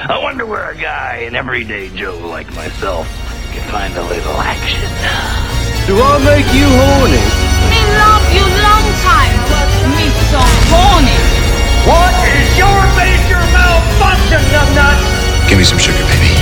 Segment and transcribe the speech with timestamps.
[0.00, 3.04] I wonder where a guy, an everyday Joe like myself,
[3.52, 4.80] can find a little action.
[5.84, 7.20] Do I make you horny?
[7.68, 10.40] Me love you long time, but me so
[10.72, 11.20] horny.
[11.84, 15.04] What is your major malfunction, numbnuts?
[15.52, 16.32] Give me some sugar, baby.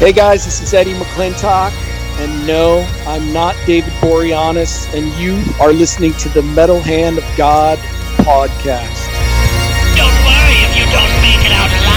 [0.00, 1.72] Hey guys, this is Eddie McClintock,
[2.16, 7.28] and no, I'm not David Boreanaz, and you are listening to the Metal Hand of
[7.36, 7.76] God
[8.24, 9.04] podcast.
[10.00, 11.91] Don't worry if you don't make it out alive.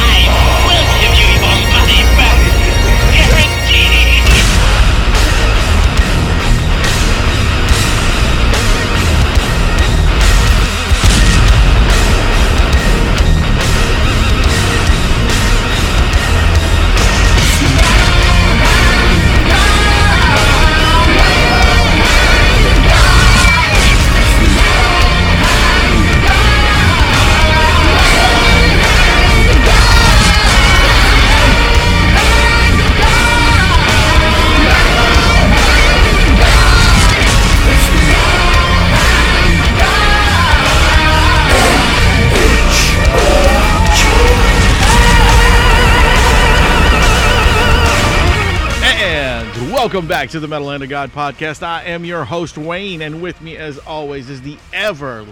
[49.96, 51.64] Welcome back to the Metal Hand of God podcast.
[51.64, 55.26] I am your host, Wayne, and with me, as always, is the ever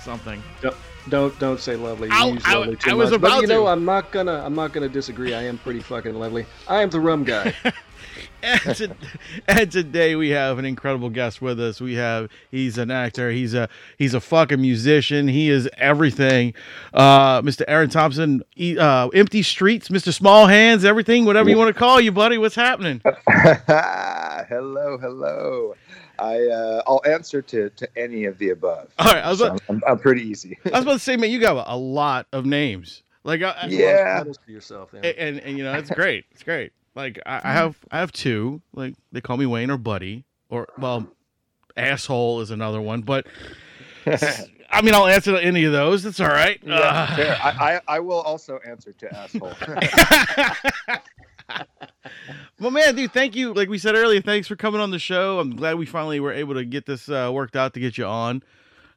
[0.00, 0.42] something.
[0.60, 0.74] Don't
[1.08, 2.08] don't, don't say lovely.
[2.08, 3.18] You use I- lovely too I was much.
[3.20, 3.68] about but you know.
[3.68, 5.34] I'm not gonna I'm not gonna disagree.
[5.34, 6.46] I am pretty fucking lovely.
[6.66, 7.54] I am the rum guy.
[8.44, 8.96] And, to-
[9.48, 11.80] and today we have an incredible guest with us.
[11.80, 13.30] We have he's an actor.
[13.30, 15.26] He's a he's a fucking musician.
[15.28, 16.52] He is everything.
[16.92, 17.62] Uh, Mr.
[17.66, 20.12] Aaron Thompson, he- uh, Empty Streets, Mr.
[20.12, 22.36] Small Hands, everything, whatever you want to call you, buddy.
[22.38, 23.00] What's happening?
[23.68, 25.74] hello, hello.
[26.18, 28.88] I uh, I'll answer to to any of the above.
[28.98, 30.58] All right, I was So about, I'm, I'm pretty easy.
[30.66, 33.02] I was about to say, man, you got a lot of names.
[33.24, 34.18] Like, I, I- Yeah.
[34.18, 34.90] Titles for yourself.
[34.92, 35.00] Yeah.
[35.02, 38.12] and, and, and, you know it's great it's great like I, I have i have
[38.12, 38.62] two.
[38.74, 41.06] Like they call me wayne or buddy or well
[41.76, 43.26] asshole is another one but
[44.06, 46.02] i mean i'll answer to any of those.
[46.02, 46.60] That's all right.
[46.62, 47.38] Yeah, Uh, fair.
[47.42, 49.52] I, I I will also answer to asshole.
[52.60, 53.52] well man dude thank you.
[53.52, 55.38] Like we said earlier thanks for coming on the show.
[55.40, 58.06] I'm glad we finally were able to get this uh, worked out to get you
[58.06, 58.42] on.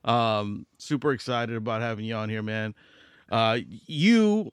[0.06, 2.76] Um super excited about having you on here man.
[3.32, 4.52] Uh you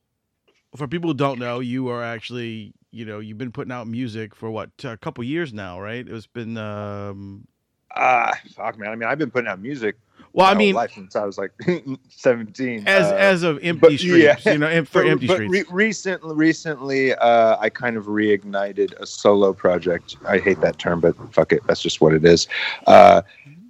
[0.77, 4.35] for people who don't know you are actually you know you've been putting out music
[4.35, 7.47] for what a couple years now right it's been um
[7.97, 8.91] Ah, fuck, man.
[8.91, 9.95] I mean, I've been putting out music.
[10.33, 11.53] well my i mean life since I was like
[12.11, 12.89] 17.
[12.89, 14.53] as Uh, as of empty but, streets yeah.
[14.53, 18.07] you know em- for but- empty but streets Re- recently, recently, uh, I kind of
[18.07, 20.17] reignited a solo project.
[20.27, 22.49] I hate that term, but fuck it, that's just what it is.
[22.89, 23.23] Uh,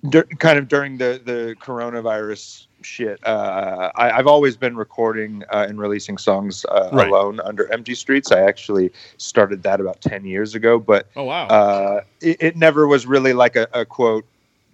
[0.09, 5.67] dur- kind of during the the coronavirus shit, uh, I, I've always been recording uh,
[5.69, 7.09] and releasing songs uh, Right.
[7.09, 8.31] alone under Empty Streets.
[8.33, 12.87] I actually started that about ten years ago, but oh wow uh, it, it never
[12.87, 14.27] was really like a, a quote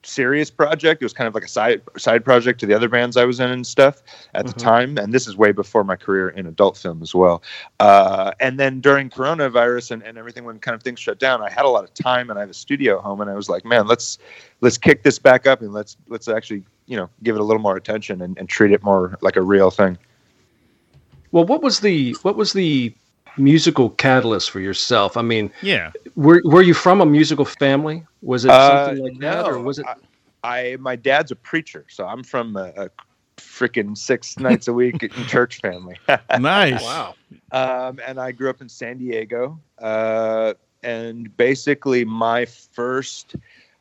[0.03, 1.03] serious project.
[1.03, 3.39] It was kind of like a side side project to the other bands I was
[3.39, 4.03] in and stuff
[4.35, 4.59] at the Mhm.
[4.59, 4.99] time.
[4.99, 7.43] And this is way before my career in adult film as well.
[7.81, 11.51] Uh, and then during coronavirus and, and everything, when kind of things shut down, I
[11.51, 13.49] had a lot of time and I have a studio at home, and I was
[13.51, 14.19] like, man, let's
[14.63, 17.63] let's kick this back up and let's let's actually you know give it a little
[17.63, 19.97] more attention and, and treat it more like a real thing.
[21.33, 22.93] Well, what was the what was the
[23.37, 25.17] musical catalyst for yourself?
[25.17, 28.05] I mean, yeah were were you from a musical family?
[28.23, 29.87] Was it Uh, something like that, or was it?
[29.87, 29.95] I,
[30.43, 32.91] I my dad's a preacher, so I'm from a, a
[33.39, 35.97] freaking six nights a week in church family.
[36.39, 37.15] nice Wow.
[37.53, 39.61] um, and I grew up in San Diego.
[39.79, 43.37] Uh, and basically, my first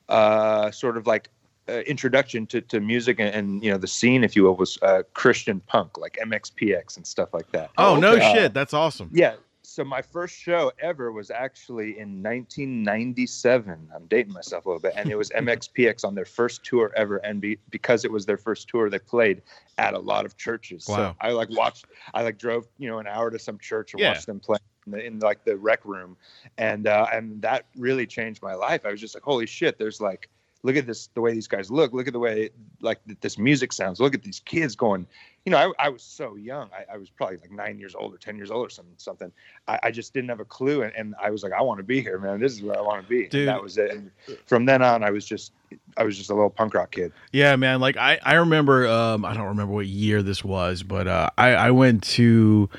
[0.09, 1.30] uh, sort of like
[1.69, 4.78] uh, introduction to, to music and, and you know the scene, if you will, was
[4.81, 7.69] uh, Christian punk, like MXPX and stuff like that.
[7.78, 8.34] oh no okay.
[8.34, 9.35] shit that's awesome Yeah.
[9.62, 13.90] So my first show ever was actually in 1997.
[13.96, 17.18] I'm dating myself a little bit, and it was MXPX on their first tour ever.
[17.18, 19.41] And be, because it was their first tour, they played
[19.78, 20.88] at a lot of churches.
[20.88, 20.96] Wow.
[20.96, 21.85] So I like watched.
[22.16, 24.09] I like drove you know an hour to some church and Yeah.
[24.09, 26.17] watched them play in, the, in like the rec room,
[26.58, 28.85] and uh, and that really changed my life.
[28.85, 29.78] I was just like, holy shit!
[29.78, 30.29] There's like.
[30.61, 31.94] Look at this, the way these guys look.
[31.94, 32.50] Look at the way,
[32.82, 34.00] like, this music sounds.
[34.00, 35.08] Look at these kids going.
[35.46, 36.70] You know, I, I was so young.
[36.73, 38.94] I, I was probably like nine years old or 10 years old or something.
[38.97, 39.32] something
[39.70, 41.84] I, I just didn't have a clue, and, and I was like, I want to
[41.84, 42.41] be here, man.
[42.41, 43.28] This is where I want to be.
[43.28, 43.41] Dude.
[43.41, 43.91] And that was it.
[43.91, 44.11] And
[44.46, 45.53] from then on, I was just,
[45.96, 47.14] I was just a little punk rock kid.
[47.32, 47.79] Yeah, man.
[47.79, 48.88] Like I, I remember.
[48.88, 52.70] Um, I don't remember what year this was, but uh, I, I went to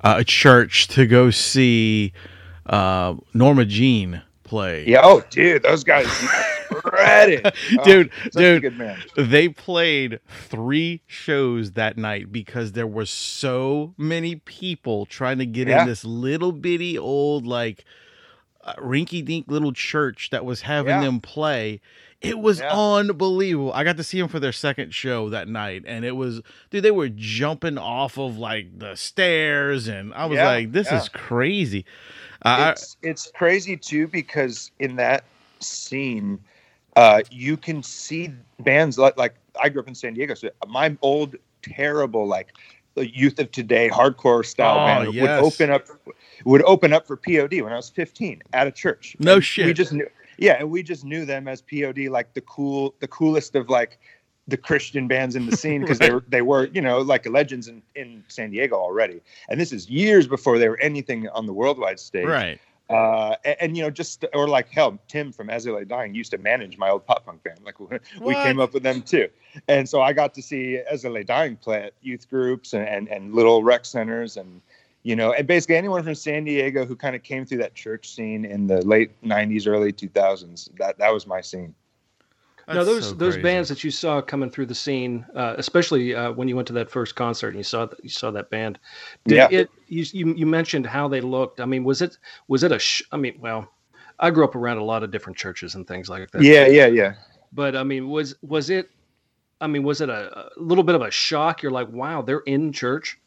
[0.00, 2.12] uh, a church to go see
[2.66, 4.86] uh, Norma Jean play.
[4.86, 5.00] Yeah.
[5.02, 6.06] Oh, dude, those guys.
[6.70, 7.52] Shredded.
[7.78, 8.78] Oh, dude, such a dude.
[8.78, 9.30] good.
[9.30, 15.68] They played three shows that night because there were so many people trying to get
[15.68, 15.82] Yeah.
[15.82, 17.84] in this little bitty old like
[18.64, 21.00] uh, rinky dink little church that was having Yeah.
[21.04, 21.80] them play.
[22.20, 22.72] It was Yeah.
[22.76, 23.72] unbelievable.
[23.72, 26.82] I got to see them for their second show that night, and it was dude.
[26.82, 31.00] They were jumping off of like the stairs, and I was Yeah, like, "This yeah.
[31.00, 31.84] is crazy."
[32.42, 35.24] Uh, it's it's crazy too because in that
[35.60, 36.38] scene,
[36.98, 40.96] uh, you can see bands like like I grew up in San Diego, so my
[41.00, 42.56] old terrible like
[42.94, 45.22] the youth of today hardcore style Oh, band yes.
[45.22, 45.86] would open up
[46.44, 49.14] would open up for POD when I was 15 at a church.
[49.20, 49.66] No And shit.
[49.66, 50.08] We just knew,
[50.38, 54.00] yeah, and we just knew them as POD, like the cool, the coolest of like
[54.48, 57.68] the Christian bands in the scene because they were they were you know like legends
[57.68, 61.52] in in San Diego already, and this is years before they were anything on the
[61.52, 62.58] worldwide stage right.
[62.90, 66.14] Uh, and, and, you know, just or like hell, Tim from As I Lay Dying
[66.14, 67.60] used to manage my old pop punk band.
[67.64, 68.42] Like we What?
[68.42, 69.28] came up with them too,
[69.68, 72.88] and so I got to see As I Lay Dying play at youth groups and,
[72.88, 74.60] and and little rec centers, and
[75.02, 78.10] you know, and basically anyone from San Diego who kind of came through that church
[78.14, 80.70] scene in the late '90s, early 2000s.
[80.78, 81.74] That that was my scene.
[82.68, 86.14] Now That's those so those bands that you saw coming through the scene, uh, especially
[86.14, 88.50] uh, when you went to that first concert and you saw that you saw that
[88.50, 88.78] band.
[89.26, 89.48] Did Yeah.
[89.50, 89.70] it?
[89.88, 91.60] You, you you mentioned how they looked.
[91.60, 92.18] I mean, was it
[92.48, 92.78] was it a?
[92.78, 93.68] Sh- I mean, well,
[94.20, 96.42] I grew up around a lot of different churches and things like that.
[96.42, 97.14] Yeah, yeah, yeah.
[97.52, 98.90] But I mean, was was it?
[99.60, 101.62] I mean, was it a, a little bit of a shock?
[101.62, 103.18] You're like, wow, they're in church.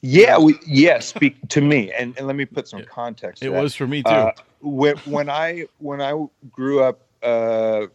[0.00, 1.00] Yeah, we, yeah.
[1.00, 3.42] Speak to me, and, and let me put some It- context.
[3.42, 3.62] to It that.
[3.62, 4.10] was for me too.
[4.10, 4.30] Uh,
[4.60, 6.12] when, when I when I
[6.52, 7.86] grew up, uh,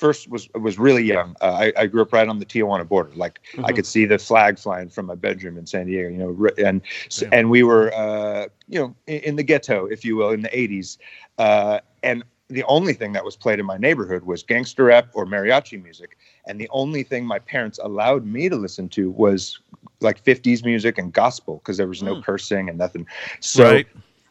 [0.00, 1.36] first was was really young.
[1.40, 3.12] Uh, I, I grew up right on the Tijuana border.
[3.14, 3.76] Like I Mhm.
[3.76, 6.08] could see the flag flying from my bedroom in San Diego.
[6.08, 6.82] You know, and
[7.16, 7.28] Yeah.
[7.32, 10.54] and we were uh, you know in, in the ghetto, if you will, in the
[10.60, 10.98] '80s.
[11.38, 15.26] Uh, and the only thing that was played in my neighborhood was gangster rap or
[15.26, 16.16] mariachi music.
[16.46, 19.60] And the only thing my parents allowed me to listen to was
[20.00, 22.22] like 50s music and gospel because there was no Mm.
[22.22, 23.06] cursing and nothing.
[23.40, 23.86] So right.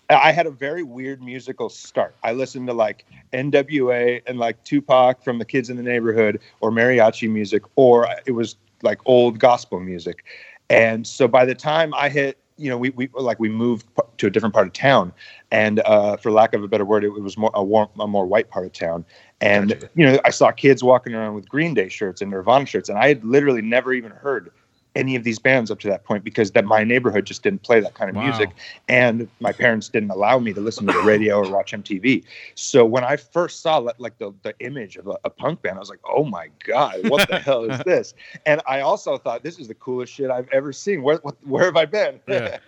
[0.09, 2.15] I had a very weird musical start.
[2.23, 6.71] I listened to like NWA and like Tupac from the Kids in the Neighborhood or
[6.71, 10.25] mariachi music, or it was like old gospel music.
[10.69, 13.85] And so by the time I hit, you know, we, we like we moved
[14.17, 15.13] to a different part of town,
[15.49, 18.25] and uh, for lack of a better word, it, was more a, warm, a more
[18.25, 19.05] white part of town.
[19.39, 22.89] And you know, I saw kids walking around with Green Day shirts and Nirvana shirts,
[22.89, 24.51] and I had literally never even heard
[24.95, 27.79] any of these bands up to that point because that my neighborhood just didn't play
[27.79, 28.23] that kind of Wow.
[28.23, 28.49] music
[28.87, 32.23] and my parents didn't allow me to listen to the radio or watch MTV.
[32.55, 35.77] So when I first saw like, like the, the image of a, a punk band,
[35.77, 38.13] I was like, oh my God, what the hell is this?
[38.45, 41.03] And I also thought this is the coolest shit I've ever seen.
[41.03, 42.19] Where, what, where have I been?
[42.27, 42.57] Yeah.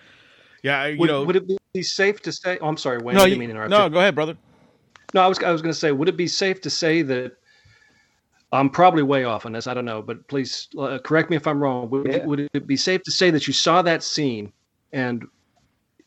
[0.63, 1.23] Yeah, you Would, know.
[1.23, 2.59] would it be safe to say?
[2.61, 3.15] Oh, I'm sorry, Wayne.
[3.15, 3.89] no, I didn't mean to interrupt no, you.
[3.89, 4.37] go ahead, brother.
[5.13, 7.35] No, I was I was going to say, would it be safe to say that
[8.51, 9.67] I'm probably way off on this?
[9.67, 11.89] I don't know, but please uh, correct me if I'm wrong.
[11.89, 12.25] Would, Yeah.
[12.25, 14.51] would it be safe to say that you saw that scene
[14.91, 15.25] and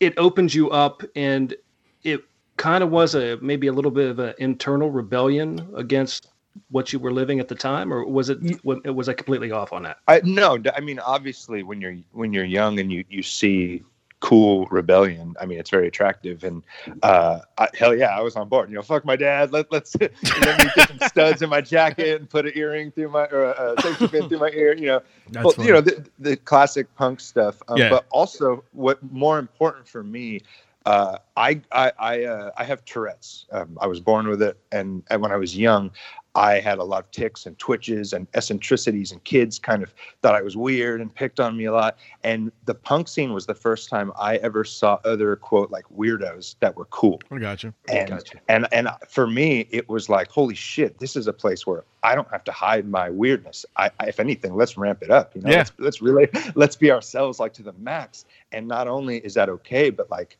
[0.00, 1.54] it opens you up and
[2.02, 2.22] it
[2.56, 6.28] kind of was a maybe a little bit of an internal rebellion against
[6.70, 9.82] what you were living at the time, or was it was I completely off on
[9.84, 9.98] that?
[10.06, 13.82] I, no, I mean, obviously, when you're when you're young and you you see
[14.24, 16.44] cool rebellion, I mean, it's very attractive.
[16.44, 16.62] And
[17.02, 18.70] uh, I, hell yeah, I was on board.
[18.70, 19.52] You know, fuck my dad.
[19.52, 23.10] Let let's let me get some studs in my jacket and put an earring through
[23.10, 24.74] my or a safety pin through my ear.
[24.74, 25.68] You know, That's well, funny.
[25.68, 27.60] you know the, the classic punk stuff.
[27.68, 27.90] Um, Yeah.
[27.90, 30.40] But also, what more important for me,
[30.86, 33.44] uh, I I I, uh, I have Tourette's.
[33.52, 35.90] Um, I was born with it, and, and when I was young,
[36.36, 40.34] I had a lot of tics and twitches and eccentricities, and kids kind of thought
[40.34, 41.96] I was weird and picked on me a lot.
[42.24, 46.56] And the punk scene was the first time I ever saw other quote like weirdos
[46.60, 47.20] that were cool.
[47.30, 47.72] I got you.
[47.88, 48.40] And Gotcha.
[48.48, 52.14] and and for me, it was like, holy shit, this is a place where I
[52.16, 53.64] don't have to hide my weirdness.
[53.76, 55.34] I, I if anything, let's ramp it up.
[55.36, 55.58] You know, Yeah.
[55.58, 58.24] let's let's really let's be ourselves like to the max.
[58.50, 60.36] And not only is that okay, but like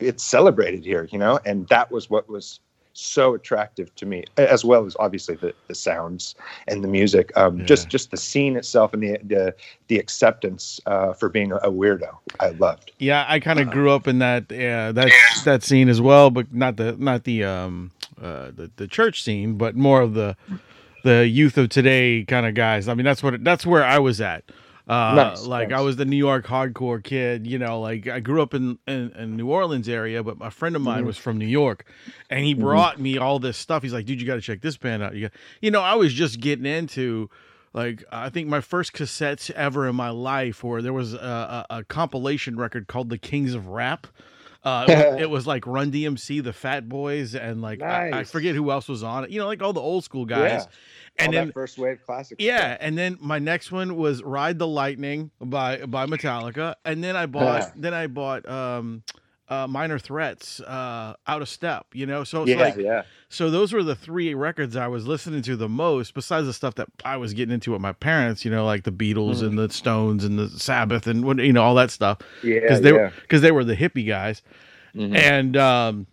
[0.00, 1.38] it's celebrated here, you know.
[1.46, 2.60] And that was what was
[2.96, 6.34] so attractive to me, as well as obviously the, the sounds
[6.66, 7.30] and the music.
[7.36, 7.64] Um, Yeah.
[7.66, 9.54] Just just the scene itself and the the,
[9.88, 12.16] the acceptance uh, for being a, a weirdo.
[12.40, 12.92] I loved.
[12.98, 15.10] Yeah, I kind of grew up in that uh, that
[15.44, 19.56] that scene as well, but not the not the um uh the, the church scene,
[19.58, 20.36] but more of the
[21.04, 22.88] the youth of today kind of guys.
[22.88, 24.44] I mean, that's what that's where I was at.
[24.88, 27.80] Uh, Nice, like I was the New York hardcore kid, you know.
[27.80, 30.98] Like I grew up in in, in New Orleans area, but a friend of mine
[30.98, 31.06] Mm-hmm.
[31.08, 31.84] was from New York,
[32.30, 33.82] and he brought me all this stuff.
[33.82, 35.94] He's like, "Dude, you got to check this band out." You got, you know, I
[35.96, 37.28] was just getting into
[37.72, 41.78] like I think my first cassettes ever in my life, where there was a, a,
[41.78, 44.06] a compilation record called "The Kings of Rap."
[44.66, 48.24] Uh, it, was, it was like Run DMC, the Fat Boys, and like I, I
[48.24, 49.30] forget who else was on it.
[49.30, 50.62] You know, like all the old school guys.
[50.62, 50.64] Yeah.
[51.18, 52.36] And All then first wave classic.
[52.40, 52.78] yeah, stuff.
[52.82, 57.24] and then my next one was Ride the Lightning by by Metallica, and then I
[57.24, 59.02] bought then I bought um
[59.48, 62.24] uh Minor Threats, uh Out of Step, you know.
[62.24, 63.02] So it's yeah, like yeah.
[63.28, 66.74] so those were the three records I was listening to the most, besides the stuff
[66.76, 69.68] that I was getting into with my parents, you know, like the Beatles and the
[69.70, 72.18] Stones and the Sabbath and what you know, all that stuff.
[72.42, 72.96] Yeah, Because they yeah.
[72.96, 74.42] were because they were the hippie guys.
[74.94, 75.16] Mhm.
[75.16, 76.06] And um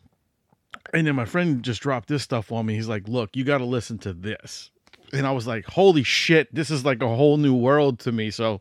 [0.94, 2.76] and then my friend just dropped this stuff on me.
[2.76, 4.70] He's like, Look, you gotta listen to this.
[5.12, 8.30] And I was like, Holy shit, this is like a whole new world to me.
[8.32, 8.60] So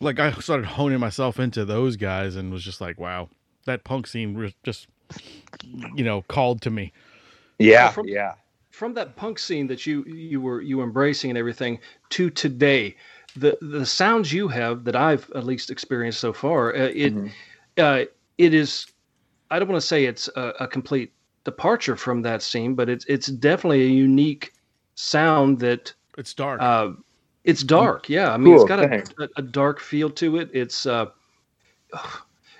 [0.00, 3.28] like I started honing myself into those guys and was just like, wow,
[3.66, 4.88] that punk scene was just
[5.94, 6.92] you know, called to me.
[7.58, 8.34] yeah, from- yeah.
[8.70, 11.78] from that punk scene that you you were you embracing and everything
[12.10, 12.96] to today
[13.36, 17.30] the the sounds you have that i've at least experienced so far uh, it Mhm.
[17.78, 18.04] uh,
[18.38, 18.86] it is
[19.50, 21.12] i don't want to say it's a, a complete
[21.44, 24.52] departure from that scene but it's it's definitely a unique
[24.94, 26.60] sound that It's dark.
[26.60, 26.92] uh,
[27.44, 30.50] it's dark yeah i mean Cool, it's got a, a, a dark feel to it
[30.52, 31.06] it's uh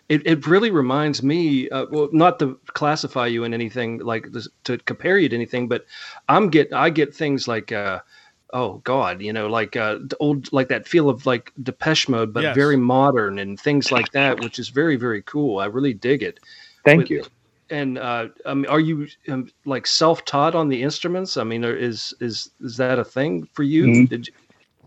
[0.08, 4.48] it, it really reminds me uh, well not to classify you in anything like this,
[4.64, 5.84] to compare you to anything but
[6.28, 8.00] i'm get i get things like uh
[8.52, 12.42] oh god you know like uh old like that feel of like depeche mode but
[12.44, 12.54] Yes.
[12.54, 16.38] very modern and things like that which is very very cool i really dig it
[16.84, 17.24] Thank With- you.
[17.70, 21.76] and uh i mean are you um, like self-taught on the instruments i mean are-
[21.76, 24.08] is is is that a thing for you Mhm.
[24.08, 24.34] Did you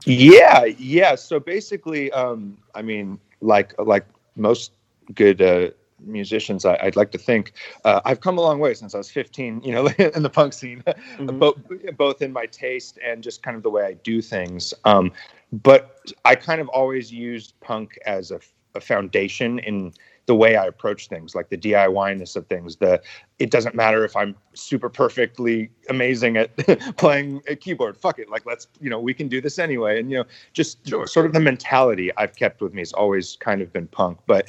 [0.05, 1.15] Yeah, yeah.
[1.15, 4.05] So basically, um, I mean, like like
[4.37, 4.71] most
[5.13, 5.69] good uh,
[6.01, 7.53] musicians, I, I'd like to think
[7.85, 9.61] uh, I've come a long way since I was 15.
[9.63, 10.83] You know, in the punk scene,
[11.17, 11.39] Mhm.
[11.39, 11.57] both
[11.97, 14.73] both in my taste and just kind of the way I do things.
[14.85, 15.11] Um,
[15.51, 18.39] but I kind of always used punk as a,
[18.75, 19.93] a foundation in
[20.27, 22.75] the way I approach things, like the DIY-ness of things.
[22.75, 23.01] The
[23.39, 26.55] it doesn't matter if I'm super perfectly amazing at
[26.97, 27.97] playing a keyboard.
[27.97, 29.99] Fuck it, like let's you know we can do this anyway.
[29.99, 33.61] And you know just sort of the mentality I've kept with me has always kind
[33.61, 34.19] of been punk.
[34.27, 34.47] But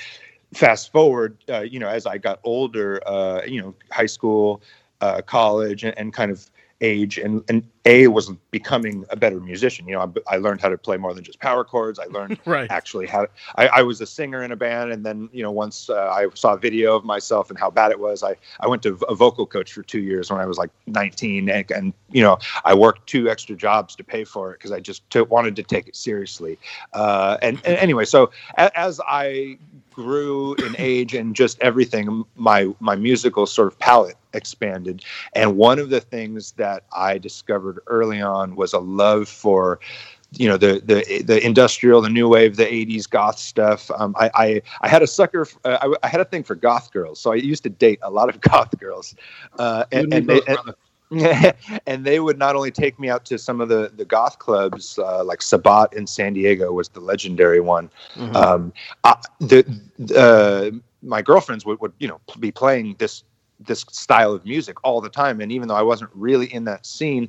[0.54, 4.62] fast forward, uh, you know, as I got older, uh, you know, high school,
[5.00, 9.86] uh, college, and, and kind of age, and and a was becoming a better musician.
[9.88, 11.98] You know, I, I learned how to play more than just power chords.
[11.98, 12.70] I learned right.
[12.70, 15.90] actually how I, I was a singer in a band and then you know once
[15.90, 18.82] uh, i saw a video of myself and how bad it was i, I went
[18.84, 22.22] to a vocal coach for two years when i was like 19 and, and you
[22.22, 25.56] know i worked two extra jobs to pay for it because i just took, wanted
[25.56, 26.58] to take it seriously
[26.92, 29.58] uh, and, and anyway so a, as i
[29.92, 35.02] grew in age and just everything my my musical sort of palette expanded
[35.34, 39.78] and one of the things that i discovered early on was a love for
[40.32, 43.90] you know the the the industrial, the new wave, the '80s goth stuff.
[43.90, 45.46] Um, I, I I had a sucker.
[45.64, 48.10] Uh, I, I had a thing for goth girls, so I used to date a
[48.10, 49.14] lot of goth girls,
[49.58, 51.54] uh, and, and they, and,
[51.86, 54.98] and they would not only take me out to some of the the goth clubs,
[54.98, 57.90] uh, like Sabat in San Diego was the legendary one.
[58.16, 58.36] Mhm.
[58.36, 58.72] Um,
[59.02, 59.64] I, the
[60.16, 63.24] uh, my girlfriends would, would you know be playing this
[63.60, 66.86] this style of music all the time, and even though I wasn't really in that
[66.86, 67.28] scene,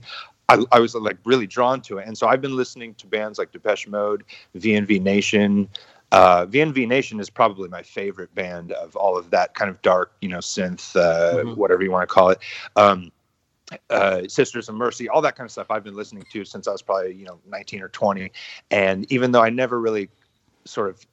[0.50, 2.08] I, I was like really drawn to it.
[2.08, 4.24] And so I've been listening to bands like Depeche Mode,
[4.58, 5.70] VNV Nation.
[6.12, 10.14] Uh, VNV Nation is probably my favorite band of all of that kind of dark,
[10.22, 11.56] you know, synth, uh, Mhm.
[11.56, 12.40] whatever you want to call it.
[12.76, 13.12] Um,
[13.90, 16.72] uh, Sisters of Mercy, all that kind of stuff I've been listening to since I
[16.74, 18.30] was probably, you know, 19 or 20.
[18.72, 20.10] And even though I never really
[20.66, 21.06] sort of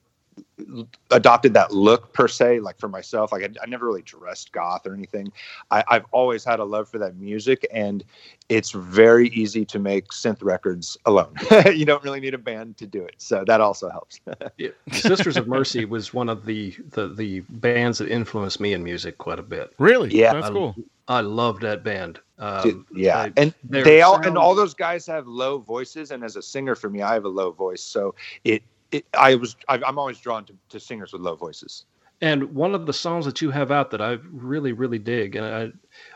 [1.10, 4.86] adopted that look per se, like for myself, like I, I never really dressed goth
[4.86, 5.32] or anything.
[5.70, 8.04] I, I've always had a love for that music, and
[8.48, 11.34] it's very easy to make synth records alone.
[11.74, 14.20] you don't really need a band to do it, so that also helps.
[14.56, 14.70] Yeah.
[14.92, 19.18] Sisters of Mercy was one of the, the the bands that influenced me in music
[19.18, 19.72] quite a bit.
[19.78, 20.10] Really?
[20.14, 20.32] Yeah.
[20.32, 20.74] That's I- cool.
[21.08, 22.20] I loved that band.
[22.38, 26.10] Um, Dude, yeah, they- and they all sound- and all those guys have low voices,
[26.10, 28.14] and as a singer, for me, I have a low voice, so
[28.44, 28.62] it.
[28.92, 31.84] It, I was I, I'm always drawn to, to singers with low voices.
[32.20, 35.46] And one of the songs that you have out that I really, really dig, and
[35.46, 35.70] I,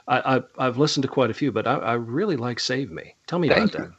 [0.09, 3.15] I, I I've listened to quite a few, but I, I really like "Save Me."
[3.27, 3.97] Tell me Thank about that.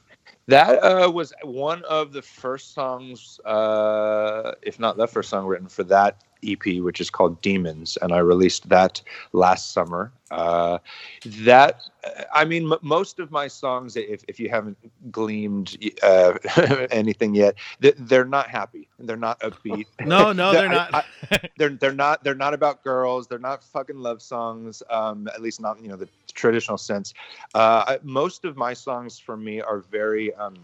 [0.47, 5.69] That uh, was one of the first songs, uh, if not the first song written
[5.69, 9.01] for that EP, which is called Demons, and I released that
[9.33, 10.11] last summer.
[10.31, 10.79] Uh,
[11.25, 11.81] that,
[12.33, 14.77] I mean, m- most of my songs, if, if you haven't
[15.11, 16.33] gleamed uh,
[16.91, 18.87] anything yet, th- they're not happy.
[18.99, 19.87] They're not upbeat.
[20.03, 20.93] No, no, they're I- not.
[20.93, 21.03] I-
[21.57, 23.27] they're they're not they're not about girls.
[23.27, 24.81] They're not fucking love songs.
[24.89, 27.13] Um, at least not you know the traditional sense.
[27.53, 30.55] Uh, I- most of my songs for me are very um,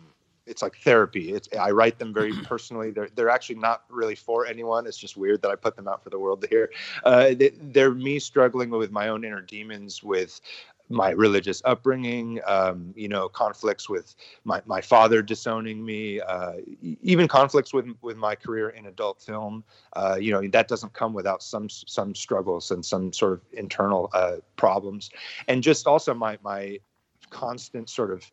[0.49, 1.33] it's like therapy.
[1.33, 2.91] It's I write them very personally.
[2.91, 4.87] They're they're actually not really for anyone.
[4.87, 6.71] It's just weird that I put them out for the world to hear.
[7.03, 10.41] Uh, they, they're me struggling with my own inner demons, with
[10.89, 17.27] my religious upbringing, um, you know, conflicts with my, my father disowning me, uh, even
[17.27, 19.63] conflicts with with my career in adult film.
[19.93, 24.09] Uh, you know, that doesn't come without some some struggles and some sort of internal
[24.13, 25.11] uh, problems,
[25.47, 26.79] and just also my my
[27.29, 28.29] constant sort of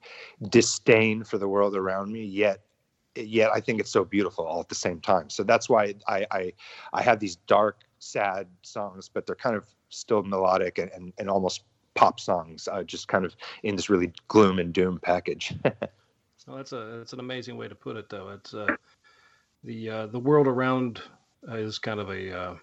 [0.50, 2.24] disdain for the world around me.
[2.24, 2.62] Yet
[3.14, 5.30] yet I think it's so beautiful all at the same time.
[5.30, 6.52] So that's why I I,
[6.92, 11.30] I have these dark, sad songs, but they're kind of still melodic and, and, and
[11.30, 11.62] almost
[11.94, 15.54] pop songs, uh, just kind of in this really gloom and doom package.
[16.46, 18.28] Well, that's a that's an amazing way to put it, though.
[18.28, 18.76] It's uh,
[19.64, 21.02] the uh, the world around
[21.48, 22.54] uh, is kind of a uh,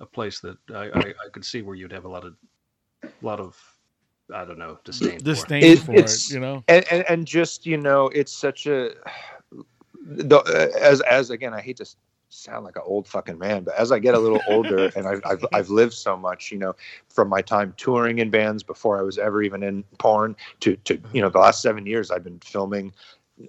[0.00, 2.36] a place that I, I, I could see where you'd have a lot of
[3.02, 3.60] a lot of
[4.32, 5.18] I don't know disdain.
[5.20, 5.24] for.
[5.24, 6.64] Disdain It- for it, you know.
[6.68, 8.92] and, and and just you know, it's such a
[10.06, 11.86] the, uh, as as again, I hate to
[12.30, 15.22] sound like an old fucking man, but as I get a little older and I've,
[15.24, 16.74] I've I've lived so much, you know,
[17.08, 21.00] from my time touring in bands before I was ever even in porn to to
[21.12, 22.92] you know the last seven years I've been filming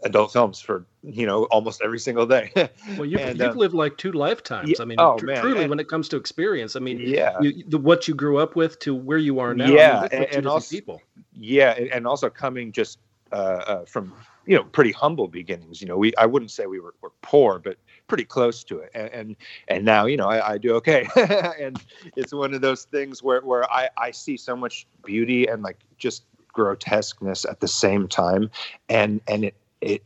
[0.03, 2.51] adult films for you know almost every single day.
[2.97, 4.69] Well, you, And, you've um, lived like two lifetimes.
[4.69, 7.39] yeah, I mean, oh, tr- truly, and- when it comes to experience, I mean, yeah,
[7.41, 9.65] you, the, what you grew up with to where you are now.
[9.65, 11.01] I mean, Yeah, and- and also- people.
[11.33, 12.99] yeah and, and also coming just
[13.31, 14.13] uh, uh, from
[14.47, 17.57] you know pretty humble beginnings you know we i wouldn't say we were, were poor
[17.57, 17.77] but
[18.07, 19.35] pretty close to it and and,
[19.67, 21.07] and now you know I, I do okay
[21.59, 21.81] and
[22.15, 25.79] it's one of those things where, where I, I see so much beauty and like
[25.97, 28.49] just grotesqueness at the same time
[28.89, 30.03] and and it it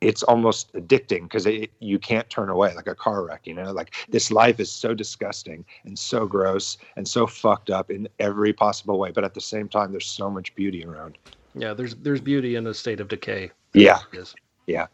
[0.00, 3.72] it's almost addicting because it, you can't turn away like a car wreck you know
[3.72, 8.52] like this life is so disgusting and so gross and so fucked up in every
[8.52, 11.16] possible way but at the same time there's so much beauty around
[11.54, 13.50] Yeah, there's there's beauty in a state of decay.
[13.72, 14.34] yeah Yes.
[14.66, 14.86] Yeah.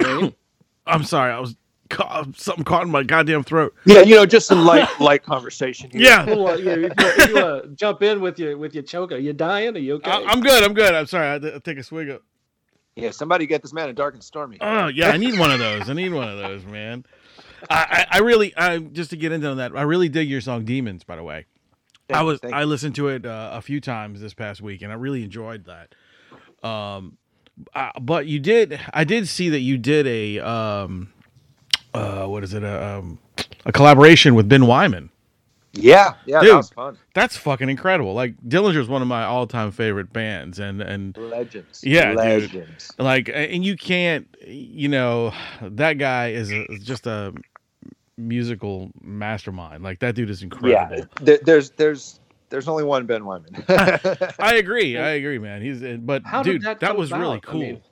[0.86, 1.54] I'm sorry, I was
[1.90, 3.74] caught, something caught in my goddamn throat.
[3.84, 6.02] yeah you know just a light light conversation here.
[6.02, 6.92] Yeah, Well, yeah, if
[7.28, 9.76] you, you uh, jump in with your with your choke, are you dying?
[9.76, 10.10] Are you okay?
[10.10, 10.62] I, I'm good.
[10.64, 10.92] I'm good.
[10.94, 11.28] I'm sorry.
[11.28, 12.20] I had to take a swig of.
[12.96, 15.58] Yeah somebody get this man a dark and stormy Oh yeah, I need one of
[15.58, 15.88] those.
[15.88, 17.04] I need one of those, man.
[17.70, 20.64] I, I, I really, I just to get into that, I really dig your song
[20.64, 21.46] "Demons." By the way,
[22.08, 24.82] Thank I was thank I listened to it uh, a few times this past week,
[24.82, 25.94] and I really enjoyed that.
[26.66, 27.16] Um,
[27.74, 31.12] uh, but you did, I did see that you did a um,
[31.92, 33.18] uh, what is it, a, um,
[33.64, 35.10] a collaboration with Ben Weinman.
[35.76, 36.50] Yeah yeah Dude.
[36.50, 38.14] that was fun That's fucking incredible.
[38.14, 42.16] Like Dillinger is one of my all-time favorite bands, and and legends Yeah, dude.
[42.16, 47.32] legends like and you can't you know that guy is, a, just a
[48.16, 53.22] musical mastermind like that dude is incredible yeah there, there's there's there's only one ben
[53.22, 53.64] weinman
[54.38, 57.48] i agree i agree man he's but How dude that that, come was really about?
[57.48, 57.82] I cool mean-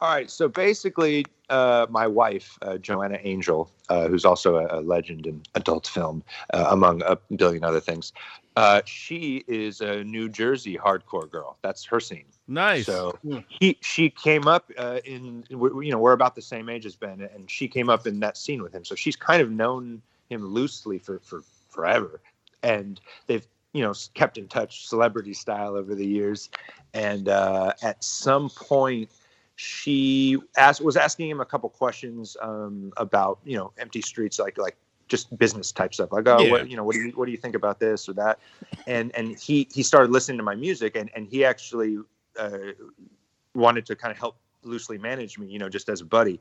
[0.00, 0.30] All right.
[0.30, 5.42] So basically, uh, my wife, uh, Joanna Angel, uh, who's also a, a legend in
[5.54, 6.22] adult film,
[6.54, 8.12] uh, among a billion other things,
[8.56, 11.58] uh, she is a New Jersey hardcore girl.
[11.62, 12.24] That's her scene.
[12.48, 13.38] nice So Hmm.
[13.48, 16.96] he she came up uh, in we- you know we're about the same age as
[16.96, 18.84] Ben, and she came up in that scene with him.
[18.84, 22.20] So she's kind of known him loosely for for forever,
[22.62, 26.48] and they've you know kept in touch celebrity style over the years.
[26.94, 29.10] And uh, at some point,
[29.62, 34.56] she asked was asking him a couple questions um, about you know empty streets, like
[34.56, 34.76] like
[35.08, 36.50] just business type stuff like oh Yeah.
[36.52, 38.38] what you know what do you what do you think about this or that
[38.86, 41.98] and and he he started listening to my music and and he actually
[42.38, 42.58] uh,
[43.54, 46.38] wanted to kind of help loosely manage me, you know, just as a buddy,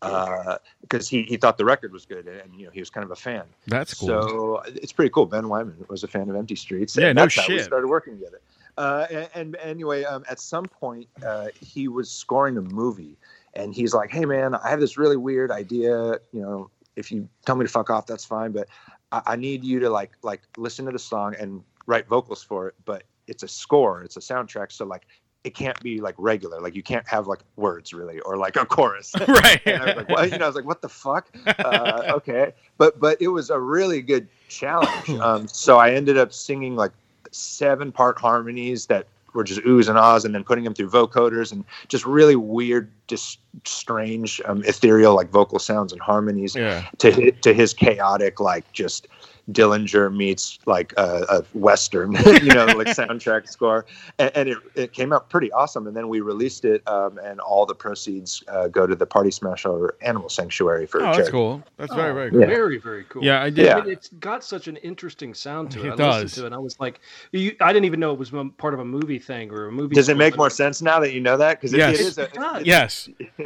[0.00, 3.10] because he, he thought the record was good and you know he was kind of
[3.10, 3.44] a fan.
[3.66, 5.26] that's cool So it's pretty cool.
[5.26, 6.96] Ben Weinman was a fan of Empty Streets.
[6.96, 7.64] Yeah, and no that's how we shit.
[7.64, 8.40] started working together.
[8.76, 13.16] Uh, and, and anyway, um, at some point, uh, he was scoring a movie,
[13.54, 16.18] and he's like, "Hey, man, I have this really weird idea.
[16.32, 18.68] You know, if you tell me to fuck off, that's fine, but
[19.12, 22.68] I, I need you to like like listen to the song and write vocals for
[22.68, 22.74] it.
[22.84, 25.06] But it's a score, it's a soundtrack, so like."
[25.42, 28.66] It can't be like regular, like you can't have like words really, or like a
[28.66, 29.14] chorus.
[29.26, 30.30] right and I was like, what?
[30.30, 31.34] You know, I was like, what the fuck?
[31.46, 35.08] Uh, okay, but but it was a really good challenge.
[35.22, 36.92] Um, so I ended up singing like
[37.30, 41.52] seven part harmonies that were just oohs and ahs, and then putting them through vocoders
[41.52, 46.88] and just really weird, just strange, um, ethereal like vocal sounds and harmonies yeah.
[46.98, 49.06] to to his chaotic like just
[49.52, 53.86] Dillinger meets like a, a western, you know, like soundtrack score,
[54.18, 55.86] and, and it, it came out pretty awesome.
[55.86, 59.30] And then we released it, um, and all the proceeds uh, go to the Party
[59.30, 61.32] Smasher Animal Sanctuary for Oh, that's charity.
[61.32, 61.62] cool.
[61.76, 62.40] That's very Oh, very cool.
[62.40, 62.46] Yeah.
[62.46, 63.24] Very, very cool.
[63.24, 63.66] Yeah, I did.
[63.66, 63.78] Yeah.
[63.78, 65.86] I mean, it's got such an interesting sound to it.
[65.86, 66.22] It I does.
[66.22, 67.00] listened to it and I was like,
[67.32, 69.94] you, I didn't even know it was part of a movie thing or a movie.
[69.94, 71.60] Does it make more sense now that you know that?
[71.60, 71.98] Because Yes.
[71.98, 72.64] it is a, It does.
[72.66, 73.08] Yes.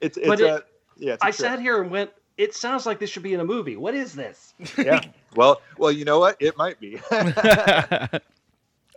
[0.00, 0.64] it's it's But a
[0.98, 1.14] yeah.
[1.14, 1.34] It's a I trip.
[1.34, 3.76] sat here and went, it sounds like this should be in a movie.
[3.76, 4.54] What is this?
[4.78, 5.00] yeah.
[5.34, 6.36] Well, well, you know what?
[6.40, 6.98] It might be.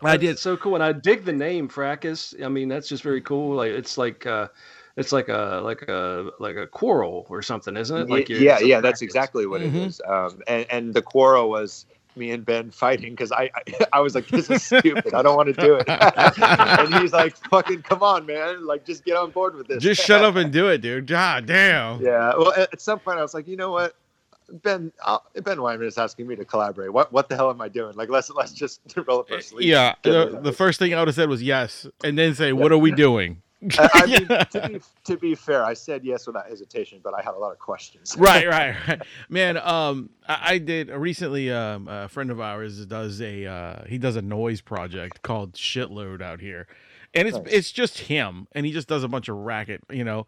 [0.02, 0.40] I did.
[0.40, 2.34] So cool, and I dig the name Fracas.
[2.42, 3.56] I mean, that's just very cool.
[3.58, 4.48] Like it's like uh,
[4.96, 8.10] it's like a like a like a quarrel or something, isn't it?
[8.10, 9.66] Like you're- yeah, it's a yeah, that's exactly what Mhm.
[9.66, 10.02] it is.
[10.08, 11.86] Um, and and the quarrel was
[12.20, 15.14] me and Ben fighting because I, I I was like, this is stupid.
[15.14, 15.90] I don't want to do it.
[15.90, 18.66] and he's like, fucking come on, man.
[18.66, 19.82] Like, just get on board with this.
[19.82, 21.08] Just shut up and do it, dude.
[21.08, 22.02] God damn.
[22.02, 22.34] Yeah.
[22.38, 23.96] Well, at, some point, I was like, you know what?
[24.52, 26.92] Ben i Ben Weinman is asking me to collaborate.
[26.92, 27.96] What what the hell am I doing?
[27.96, 29.68] Like let's let's just roll up our sleeves.
[29.68, 29.94] Yeah.
[30.02, 32.78] The, the first thing I would have said was yes, and then say, "What are
[32.78, 33.44] we doing?"
[33.78, 37.34] I, mean, to be to be fair, I said yes without hesitation, but I had
[37.34, 38.16] a lot of questions.
[38.20, 39.02] right, right, right.
[39.28, 41.52] Man, um, I, I did recently.
[41.52, 46.22] Um, a friend of ours does a uh, he does a noise project called Shitload
[46.22, 46.68] out here,
[47.14, 47.54] and it's Nice.
[47.54, 50.26] it's just him, and he just does a bunch of racket, you know.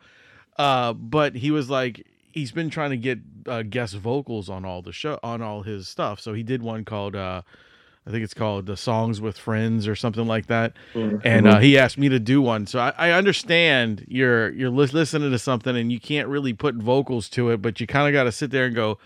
[0.58, 4.82] Uh, but he was like, he's been trying to get uh, guest vocals on all
[4.82, 7.15] the show on all his stuff, so he did one called.
[7.15, 7.41] Uh,
[8.06, 10.74] I think it's called the songs with friends or something like that.
[10.96, 12.66] And uh, he asked me to do one.
[12.66, 16.76] So I, I understand you're you're lis- listening to something and you can't really put
[16.76, 18.98] vocals to it, but you kind of got to sit there and go,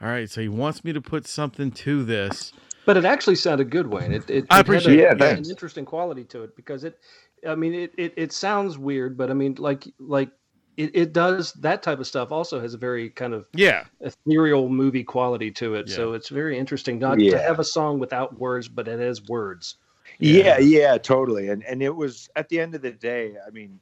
[0.00, 0.30] all right.
[0.30, 2.52] So he wants me to put something to this.
[2.86, 4.12] But it actually sounded good, Wayne.
[4.12, 5.18] It, it, I it had appreciate a- it.
[5.20, 6.98] Yeah, an interesting quality to it because it,
[7.46, 10.30] I mean, it, it, it sounds weird, but I mean, like like
[10.78, 12.30] it, it does that type of stuff.
[12.30, 15.88] Also has a very kind of Yeah, ethereal movie quality to it.
[15.88, 15.96] Yeah.
[15.96, 19.76] So it's very interesting not to have a song without words, but it has words.
[20.20, 21.48] Yeah, yeah, totally.
[21.48, 23.78] And and it was at the end of the day, I mean,